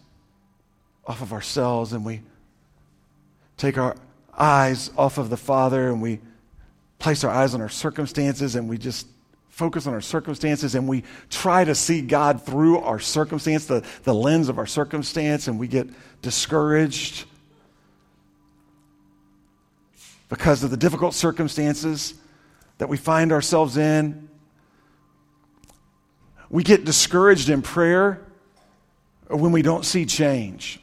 off 1.06 1.22
of 1.22 1.32
ourselves 1.32 1.94
and 1.94 2.04
we 2.04 2.22
take 3.58 3.78
our 3.78 3.96
eyes 4.36 4.90
off 4.98 5.20
of 5.20 5.30
the 5.30 5.38
Father 5.38 5.90
and 5.90 6.02
we 6.02 6.20
place 6.98 7.24
our 7.24 7.32
eyes 7.32 7.54
on 7.54 7.62
our 7.62 7.70
circumstances 7.70 8.56
and 8.56 8.68
we 8.68 8.80
just 8.80 9.06
focus 9.50 9.86
on 9.86 9.94
our 9.94 10.02
circumstances 10.02 10.74
and 10.74 10.88
we 10.88 11.04
try 11.30 11.64
to 11.64 11.76
see 11.76 12.02
God 12.02 12.44
through 12.44 12.80
our 12.80 12.98
circumstance, 12.98 13.68
the, 13.68 13.86
the 14.02 14.16
lens 14.16 14.50
of 14.50 14.58
our 14.58 14.66
circumstance, 14.66 15.48
and 15.48 15.60
we 15.60 15.68
get 15.68 15.88
discouraged 16.24 17.26
because 20.32 20.63
of 20.63 20.72
the 20.72 20.78
difficult 20.78 21.13
circumstances 21.13 22.13
that 22.78 22.88
we 22.88 22.96
find 22.96 23.34
ourselves 23.34 23.76
in. 23.76 24.30
We 26.50 26.63
get 26.63 26.86
discouraged 26.86 27.50
in 27.50 27.62
prayer 27.62 28.26
when 29.28 29.52
we 29.52 29.62
don't 29.62 29.84
see 29.84 30.06
change. 30.06 30.80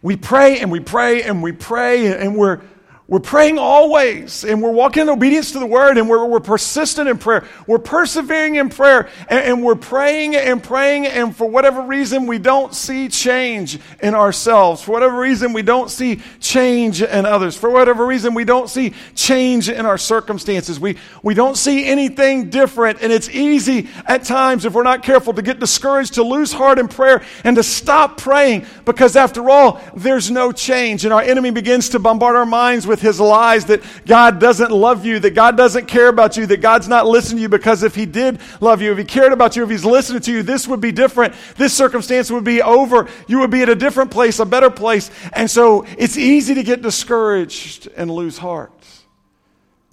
We 0.00 0.16
pray 0.16 0.60
and 0.60 0.72
we 0.72 0.80
pray 0.80 1.22
and 1.22 1.42
we 1.42 1.52
pray 1.52 2.18
and 2.18 2.34
we're 2.34 2.62
we're 3.10 3.20
praying 3.20 3.56
always, 3.56 4.44
and 4.44 4.62
we're 4.62 4.70
walking 4.70 5.04
in 5.04 5.08
obedience 5.08 5.52
to 5.52 5.58
the 5.58 5.66
word, 5.66 5.96
and 5.96 6.10
we're, 6.10 6.26
we're 6.26 6.40
persistent 6.40 7.08
in 7.08 7.16
prayer. 7.16 7.46
We're 7.66 7.78
persevering 7.78 8.56
in 8.56 8.68
prayer, 8.68 9.08
and, 9.30 9.44
and, 9.46 9.64
we're 9.64 9.76
praying 9.76 10.36
and 10.36 10.62
praying, 10.62 11.06
and 11.06 11.34
for 11.34 11.46
whatever 11.46 11.80
reason, 11.80 12.26
we 12.26 12.36
don't 12.36 12.74
see 12.74 13.08
change 13.08 13.78
in 14.02 14.14
ourselves. 14.14 14.82
For 14.82 14.92
whatever 14.92 15.18
reason, 15.18 15.54
we 15.54 15.62
don't 15.62 15.90
see 15.90 16.20
change 16.38 17.00
in 17.00 17.24
others. 17.24 17.56
For 17.56 17.70
whatever 17.70 18.04
reason, 18.04 18.34
we 18.34 18.44
don't 18.44 18.68
see 18.68 18.92
change 19.14 19.70
in 19.70 19.86
our 19.86 19.96
circumstances. 19.96 20.78
We, 20.78 20.98
we 21.22 21.32
don't 21.32 21.56
see 21.56 21.86
anything 21.86 22.50
different, 22.50 23.00
and 23.00 23.10
it's 23.10 23.30
easy 23.30 23.88
at 24.04 24.24
times, 24.24 24.66
if 24.66 24.74
we're 24.74 24.82
not 24.82 25.02
careful, 25.02 25.32
to 25.32 25.40
get 25.40 25.60
discouraged, 25.60 26.12
to 26.14 26.22
lose 26.22 26.52
heart 26.52 26.78
in 26.78 26.88
prayer, 26.88 27.24
and 27.42 27.56
to 27.56 27.62
stop 27.62 28.18
praying, 28.18 28.66
because 28.84 29.16
after 29.16 29.48
all, 29.48 29.80
there's 29.96 30.30
no 30.30 30.52
change, 30.52 31.06
and 31.06 31.14
our 31.14 31.22
enemy 31.22 31.50
begins 31.50 31.88
to 31.88 31.98
bombard 31.98 32.36
our 32.36 32.44
minds 32.44 32.86
with 32.86 32.97
with 32.98 33.06
his 33.06 33.20
lies 33.20 33.66
that 33.66 33.82
God 34.06 34.40
doesn't 34.40 34.72
love 34.72 35.04
you, 35.04 35.20
that 35.20 35.30
God 35.30 35.56
doesn't 35.56 35.86
care 35.86 36.08
about 36.08 36.36
you, 36.36 36.46
that 36.46 36.60
God's 36.60 36.88
not 36.88 37.06
listening 37.06 37.36
to 37.36 37.42
you 37.42 37.48
because 37.48 37.84
if 37.84 37.94
he 37.94 38.06
did 38.06 38.40
love 38.60 38.82
you, 38.82 38.90
if 38.90 38.98
he 38.98 39.04
cared 39.04 39.32
about 39.32 39.54
you, 39.54 39.62
if 39.62 39.70
he's 39.70 39.84
listening 39.84 40.20
to 40.22 40.32
you, 40.32 40.42
this 40.42 40.66
would 40.66 40.80
be 40.80 40.90
different. 40.90 41.34
This 41.56 41.72
circumstance 41.72 42.30
would 42.30 42.44
be 42.44 42.60
over. 42.60 43.08
You 43.28 43.38
would 43.40 43.50
be 43.50 43.62
at 43.62 43.68
a 43.68 43.76
different 43.76 44.10
place, 44.10 44.40
a 44.40 44.44
better 44.44 44.70
place. 44.70 45.10
And 45.32 45.48
so 45.48 45.86
it's 45.96 46.16
easy 46.16 46.54
to 46.54 46.62
get 46.64 46.82
discouraged 46.82 47.88
and 47.96 48.10
lose 48.10 48.36
heart 48.36 48.72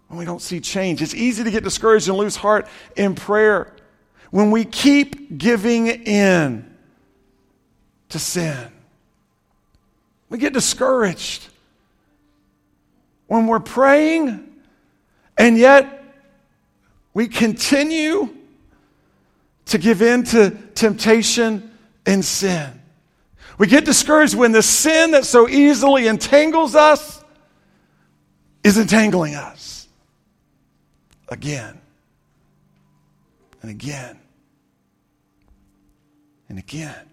when 0.08 0.18
we 0.18 0.26
don't 0.26 0.41
see 0.41 0.60
change. 0.60 1.02
It's 1.02 1.15
easy 1.15 1.44
to 1.44 1.52
get 1.52 1.63
discouraged 1.63 2.10
and 2.10 2.18
lose 2.18 2.36
heart 2.36 2.68
in 2.96 3.13
prayer 3.13 3.72
when 4.32 4.50
we 4.50 4.65
keep 4.65 5.38
giving 5.38 5.88
in 5.88 6.76
to 8.10 8.20
sin. 8.20 8.72
We 10.30 10.39
get 10.39 10.54
discouraged 10.54 11.50
when 13.27 13.47
we're 13.47 13.59
praying 13.59 14.47
and 15.38 15.57
yet 15.57 16.03
we 17.13 17.27
continue 17.27 18.29
to 19.65 19.77
give 19.77 20.01
in 20.01 20.23
to 20.23 20.51
temptation 20.75 21.71
and 22.05 22.23
sin. 22.23 22.81
We 23.57 23.67
get 23.67 23.85
discouraged 23.85 24.35
when 24.35 24.51
the 24.51 24.61
sin 24.61 25.11
that 25.11 25.25
so 25.25 25.47
easily 25.47 26.07
entangles 26.07 26.75
us 26.75 27.23
is 28.63 28.77
entangling 28.77 29.35
us 29.35 29.88
again 31.29 31.79
and 33.61 33.71
again 33.71 34.19
and 36.49 36.59
again. 36.59 37.09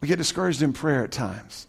We 0.00 0.08
get 0.08 0.18
discouraged 0.18 0.62
in 0.62 0.72
prayer 0.72 1.04
at 1.04 1.12
times 1.12 1.66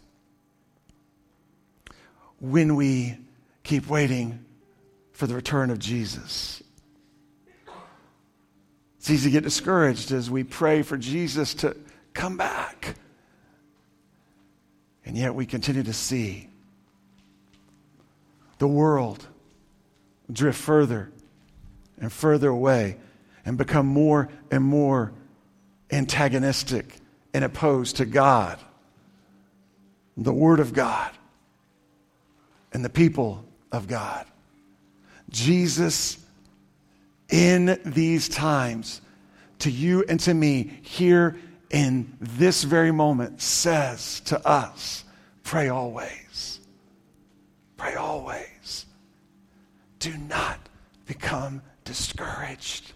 when 2.50 2.76
we 2.76 3.16
keep 3.62 3.88
waiting 3.88 4.44
for 5.12 5.26
the 5.26 5.34
return 5.34 5.70
of 5.70 5.78
Jesus. 5.78 6.62
It's 8.98 9.08
easy 9.08 9.30
to 9.30 9.32
get 9.32 9.44
discouraged 9.44 10.12
as 10.12 10.30
we 10.30 10.44
pray 10.44 10.82
for 10.82 10.98
Jesus 10.98 11.54
to 11.54 11.74
come 12.12 12.36
back. 12.36 12.96
And 15.06 15.16
yet 15.16 15.34
we 15.34 15.46
continue 15.46 15.82
to 15.84 15.92
see 15.94 16.50
the 18.58 18.68
world 18.68 19.26
drift 20.30 20.60
further 20.60 21.10
and 21.98 22.12
further 22.12 22.48
away 22.48 22.98
and 23.46 23.56
become 23.56 23.86
more 23.86 24.28
and 24.50 24.62
more 24.62 25.12
antagonistic 25.90 26.96
and 27.32 27.42
opposed 27.42 27.96
to 27.96 28.04
God, 28.04 28.58
the 30.16 30.32
Word 30.32 30.60
of 30.60 30.74
God, 30.74 31.10
and 32.74 32.84
the 32.84 32.90
people 32.90 33.44
of 33.72 33.88
God. 33.88 34.26
Jesus, 35.30 36.18
in 37.30 37.80
these 37.86 38.28
times, 38.28 39.00
to 39.60 39.70
you 39.70 40.04
and 40.08 40.20
to 40.20 40.34
me, 40.34 40.78
here 40.82 41.36
in 41.70 42.16
this 42.20 42.64
very 42.64 42.92
moment, 42.92 43.40
says 43.40 44.20
to 44.26 44.46
us 44.46 45.04
pray 45.44 45.68
always. 45.68 46.60
Pray 47.76 47.94
always. 47.94 48.86
Do 50.00 50.12
not 50.28 50.58
become 51.06 51.62
discouraged. 51.84 52.92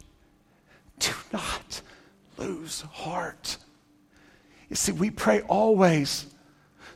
Do 0.99 1.13
not 1.33 1.81
lose 2.37 2.83
heart. 2.83 3.57
You 4.69 4.77
see, 4.77 4.93
we 4.93 5.11
pray 5.11 5.41
always 5.43 6.27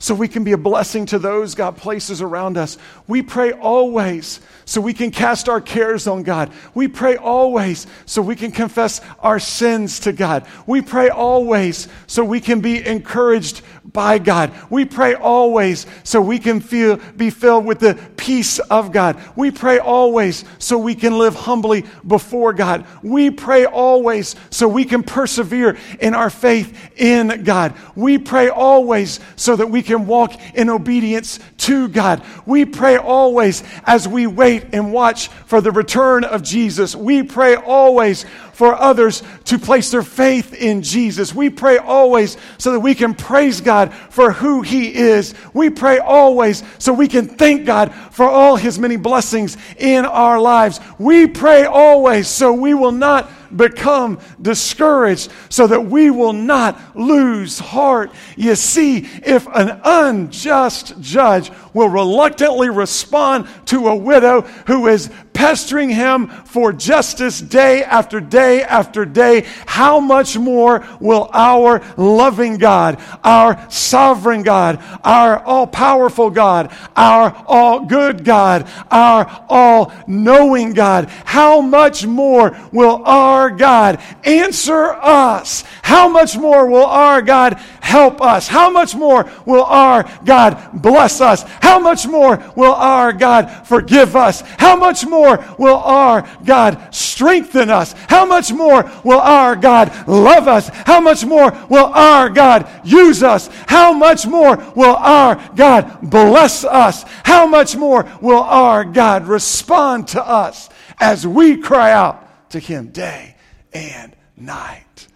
so 0.03 0.17
we 0.17 0.27
can 0.27 0.43
be 0.43 0.51
a 0.51 0.59
blessing 0.59 1.07
to 1.07 1.19
those 1.21 1.55
God 1.55 1.77
places 1.77 2.21
around 2.21 2.57
us. 2.59 2.77
We 3.07 3.23
pray 3.23 3.53
always 3.53 4.41
so 4.65 4.81
we 4.81 4.95
can 4.95 5.13
cast 5.13 5.49
our 5.49 5.61
cares 5.61 6.09
on 6.09 6.25
God. 6.25 6.53
We 6.75 6.89
pray 6.89 7.17
always 7.17 7.87
so 8.05 8.21
we 8.21 8.35
can 8.35 8.51
confess 8.51 9.01
our 9.21 9.39
sins 9.39 10.01
to 10.01 10.13
God. 10.13 10.45
We 10.67 10.83
pray 10.83 11.09
always 11.09 11.87
so 12.09 12.25
we 12.25 12.41
can 12.41 12.61
be 12.61 12.85
encouraged 12.85 13.63
by 13.85 14.19
God. 14.19 14.53
We 14.71 14.85
pray 14.85 15.15
always 15.15 15.87
so 16.05 16.21
we 16.21 16.39
can 16.39 16.61
feel, 16.61 16.97
be 17.17 17.31
filled 17.31 17.65
with 17.65 17.81
the 17.81 17.99
peace 18.17 18.59
of 18.59 18.93
God. 18.93 19.21
We 19.37 19.51
pray 19.51 19.79
always 19.79 20.45
so 20.59 20.79
we 20.79 20.95
can 20.95 21.19
live 21.19 21.35
humbly 21.35 21.85
before 22.07 22.53
God. 22.53 22.87
We 23.03 23.31
pray 23.31 23.65
always 23.65 24.37
so 24.51 24.69
we 24.69 24.85
can 24.85 25.03
persevere 25.03 25.77
in 26.01 26.15
our 26.15 26.31
faith 26.31 26.77
in 26.97 27.45
God. 27.45 27.75
We 27.97 28.19
pray 28.19 28.49
always 28.49 29.21
so 29.37 29.57
that 29.57 29.67
we 29.67 29.83
can 29.83 30.07
walk 30.07 30.33
in 30.55 30.71
obedience 30.71 31.39
to 31.59 31.89
God. 31.89 32.23
We 32.47 32.65
pray 32.65 32.97
always 32.97 33.63
as 33.85 34.07
we 34.07 34.27
wait 34.27 34.67
and 34.73 34.93
watch 34.93 35.29
for 35.29 35.61
the 35.61 35.73
return 35.73 36.25
of 36.25 36.43
Jesus. 36.43 36.95
We 36.95 37.23
pray 37.23 37.57
always 37.57 38.25
for 38.53 38.75
others 38.75 39.23
to 39.45 39.59
place 39.59 39.91
their 39.91 40.03
faith 40.03 40.55
in 40.55 40.83
Jesus. 40.83 41.35
We 41.35 41.51
pray 41.51 41.79
always 41.79 42.37
so 42.59 42.73
that 42.73 42.81
we 42.81 42.95
can 42.95 43.15
praise 43.15 43.61
God 43.61 43.93
for 44.11 44.33
who 44.33 44.63
He 44.63 44.95
is. 44.95 45.35
We 45.55 45.71
pray 45.71 45.99
always 45.99 46.63
so 46.79 46.93
we 46.93 47.09
can 47.09 47.27
thank 47.27 47.67
God 47.67 47.95
for 48.13 48.27
all 48.27 48.57
His 48.57 48.79
many 48.79 48.97
blessings 48.97 49.57
in 49.79 50.05
our 50.05 50.41
lives. 50.41 50.81
We 50.99 51.27
pray 51.27 51.65
always 51.65 52.29
so 52.29 52.53
we 52.53 52.75
will 52.75 52.93
not 52.93 53.31
become 53.57 54.19
discouraged 54.41 55.31
so 55.49 55.67
that 55.67 55.87
we 55.87 56.11
will 56.11 56.33
not 56.33 56.97
lose 56.97 57.59
heart. 57.59 58.11
You 58.37 58.55
see, 58.55 59.09
if 59.25 59.47
an 59.47 59.81
unjust 59.85 61.01
judge 61.01 61.51
will 61.75 61.89
reluctantly 61.89 62.71
respond 62.71 63.49
to 63.67 63.89
a 63.89 63.97
widow 63.97 64.43
who 64.67 64.87
is 64.89 65.11
pestering 65.35 65.91
him 65.91 66.29
for 66.29 66.73
justice 66.73 67.41
day 67.41 67.83
after 67.83 68.21
day 68.21 68.63
after 68.63 69.05
day, 69.05 69.47
how 69.67 70.01
much 70.01 70.37
more 70.37 70.87
will 71.01 71.29
our 71.33 71.83
loving 71.97 72.59
God, 72.59 73.01
our 73.25 73.71
sovereign 73.71 74.43
God, 74.43 74.83
our 75.05 75.43
all 75.43 75.67
powerful 75.67 76.31
God, 76.31 76.73
our 76.97 77.35
all 77.47 77.81
good 77.87 78.25
God, 78.25 78.69
our 78.91 79.45
all 79.49 79.93
knowing 80.07 80.73
God, 80.75 81.09
how 81.25 81.61
much 81.61 82.07
more 82.07 82.57
will 82.73 83.03
our 83.05 83.51
God 83.51 84.01
answer 84.25 84.93
us? 84.93 85.65
How 85.83 86.09
much 86.09 86.37
more 86.37 86.67
will 86.67 86.87
our 86.87 87.23
God 87.23 87.61
help 87.83 88.23
us? 88.23 88.47
How 88.47 88.71
much 88.71 88.95
more 88.95 89.31
will 89.45 89.65
our 89.65 90.09
God 90.25 90.71
bless 90.73 91.21
us? 91.21 91.43
How 91.61 91.79
much 91.79 92.07
more 92.07 92.43
will 92.57 92.73
our 92.73 93.13
God 93.13 93.67
forgive 93.67 94.15
us? 94.15 94.41
How 94.57 94.77
much 94.77 95.05
more 95.05 95.45
will 95.59 95.77
our 95.77 96.27
God 96.45 96.95
strengthen 96.95 97.71
us? 97.71 97.93
How 98.09 98.25
much 98.25 98.53
more 98.53 98.91
will 99.05 99.21
our 99.21 99.57
God 99.57 100.09
love 100.09 100.47
us? 100.47 100.71
How 100.73 101.01
much 101.01 101.25
more 101.25 101.51
will 101.69 101.87
our 101.87 102.31
God 102.31 102.69
use 102.85 103.23
us? 103.23 103.49
How 103.67 103.93
much 103.93 104.27
more 104.27 104.57
will 104.77 104.97
our 104.97 105.35
God 105.57 105.99
bless 106.03 106.65
us? 106.65 107.05
How 107.25 107.47
much 107.47 107.77
more 107.77 108.09
will 108.21 108.43
our 108.43 108.85
God 108.85 109.27
respond 109.27 110.09
to 110.09 110.25
us 110.25 110.71
as 111.01 111.27
we 111.27 111.57
cry 111.57 111.93
out 111.93 112.51
to 112.51 112.61
Him 112.61 112.89
day 112.89 113.35
and 113.73 114.15
night? 114.37 115.09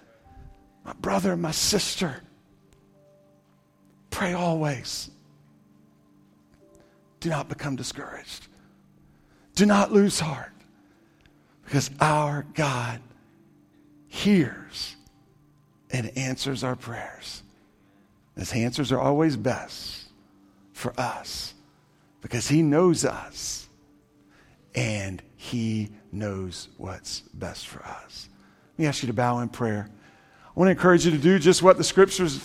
My 0.85 0.94
brother, 0.94 1.37
my 1.37 1.52
sister, 1.52 2.22
pray 4.16 4.33
always. 4.33 5.11
Do 7.20 7.29
not 7.29 7.50
become 7.50 7.76
discouraged. 7.76 8.46
Do 9.55 9.66
not 9.66 9.92
lose 9.92 10.18
heart 10.18 10.52
because 11.66 11.90
our 12.00 12.46
God 12.55 13.00
hears 14.09 14.96
and 15.90 16.16
answers 16.16 16.64
our 16.64 16.76
prayers. 16.76 17.42
His 18.38 18.55
answers 18.55 18.90
are 18.90 18.98
always 18.98 19.37
best 19.37 20.07
for 20.72 20.98
us 20.98 21.52
because 22.22 22.48
He 22.48 22.62
knows 22.62 23.05
us 23.05 23.68
and 24.74 25.22
He 25.37 25.90
knows 26.11 26.68
what's 26.79 27.20
best 27.35 27.68
for 27.68 27.85
us. 27.85 28.31
Let 28.72 28.79
me 28.79 28.87
ask 28.87 29.02
you 29.02 29.09
to 29.09 29.12
bow 29.12 29.40
in 29.40 29.50
prayer. 29.50 29.90
I 30.57 30.59
want 30.59 30.68
to 30.68 30.72
encourage 30.72 31.05
you 31.05 31.11
to 31.11 31.18
do 31.18 31.38
just 31.38 31.62
what 31.62 31.76
the 31.76 31.85
scriptures 31.85 32.35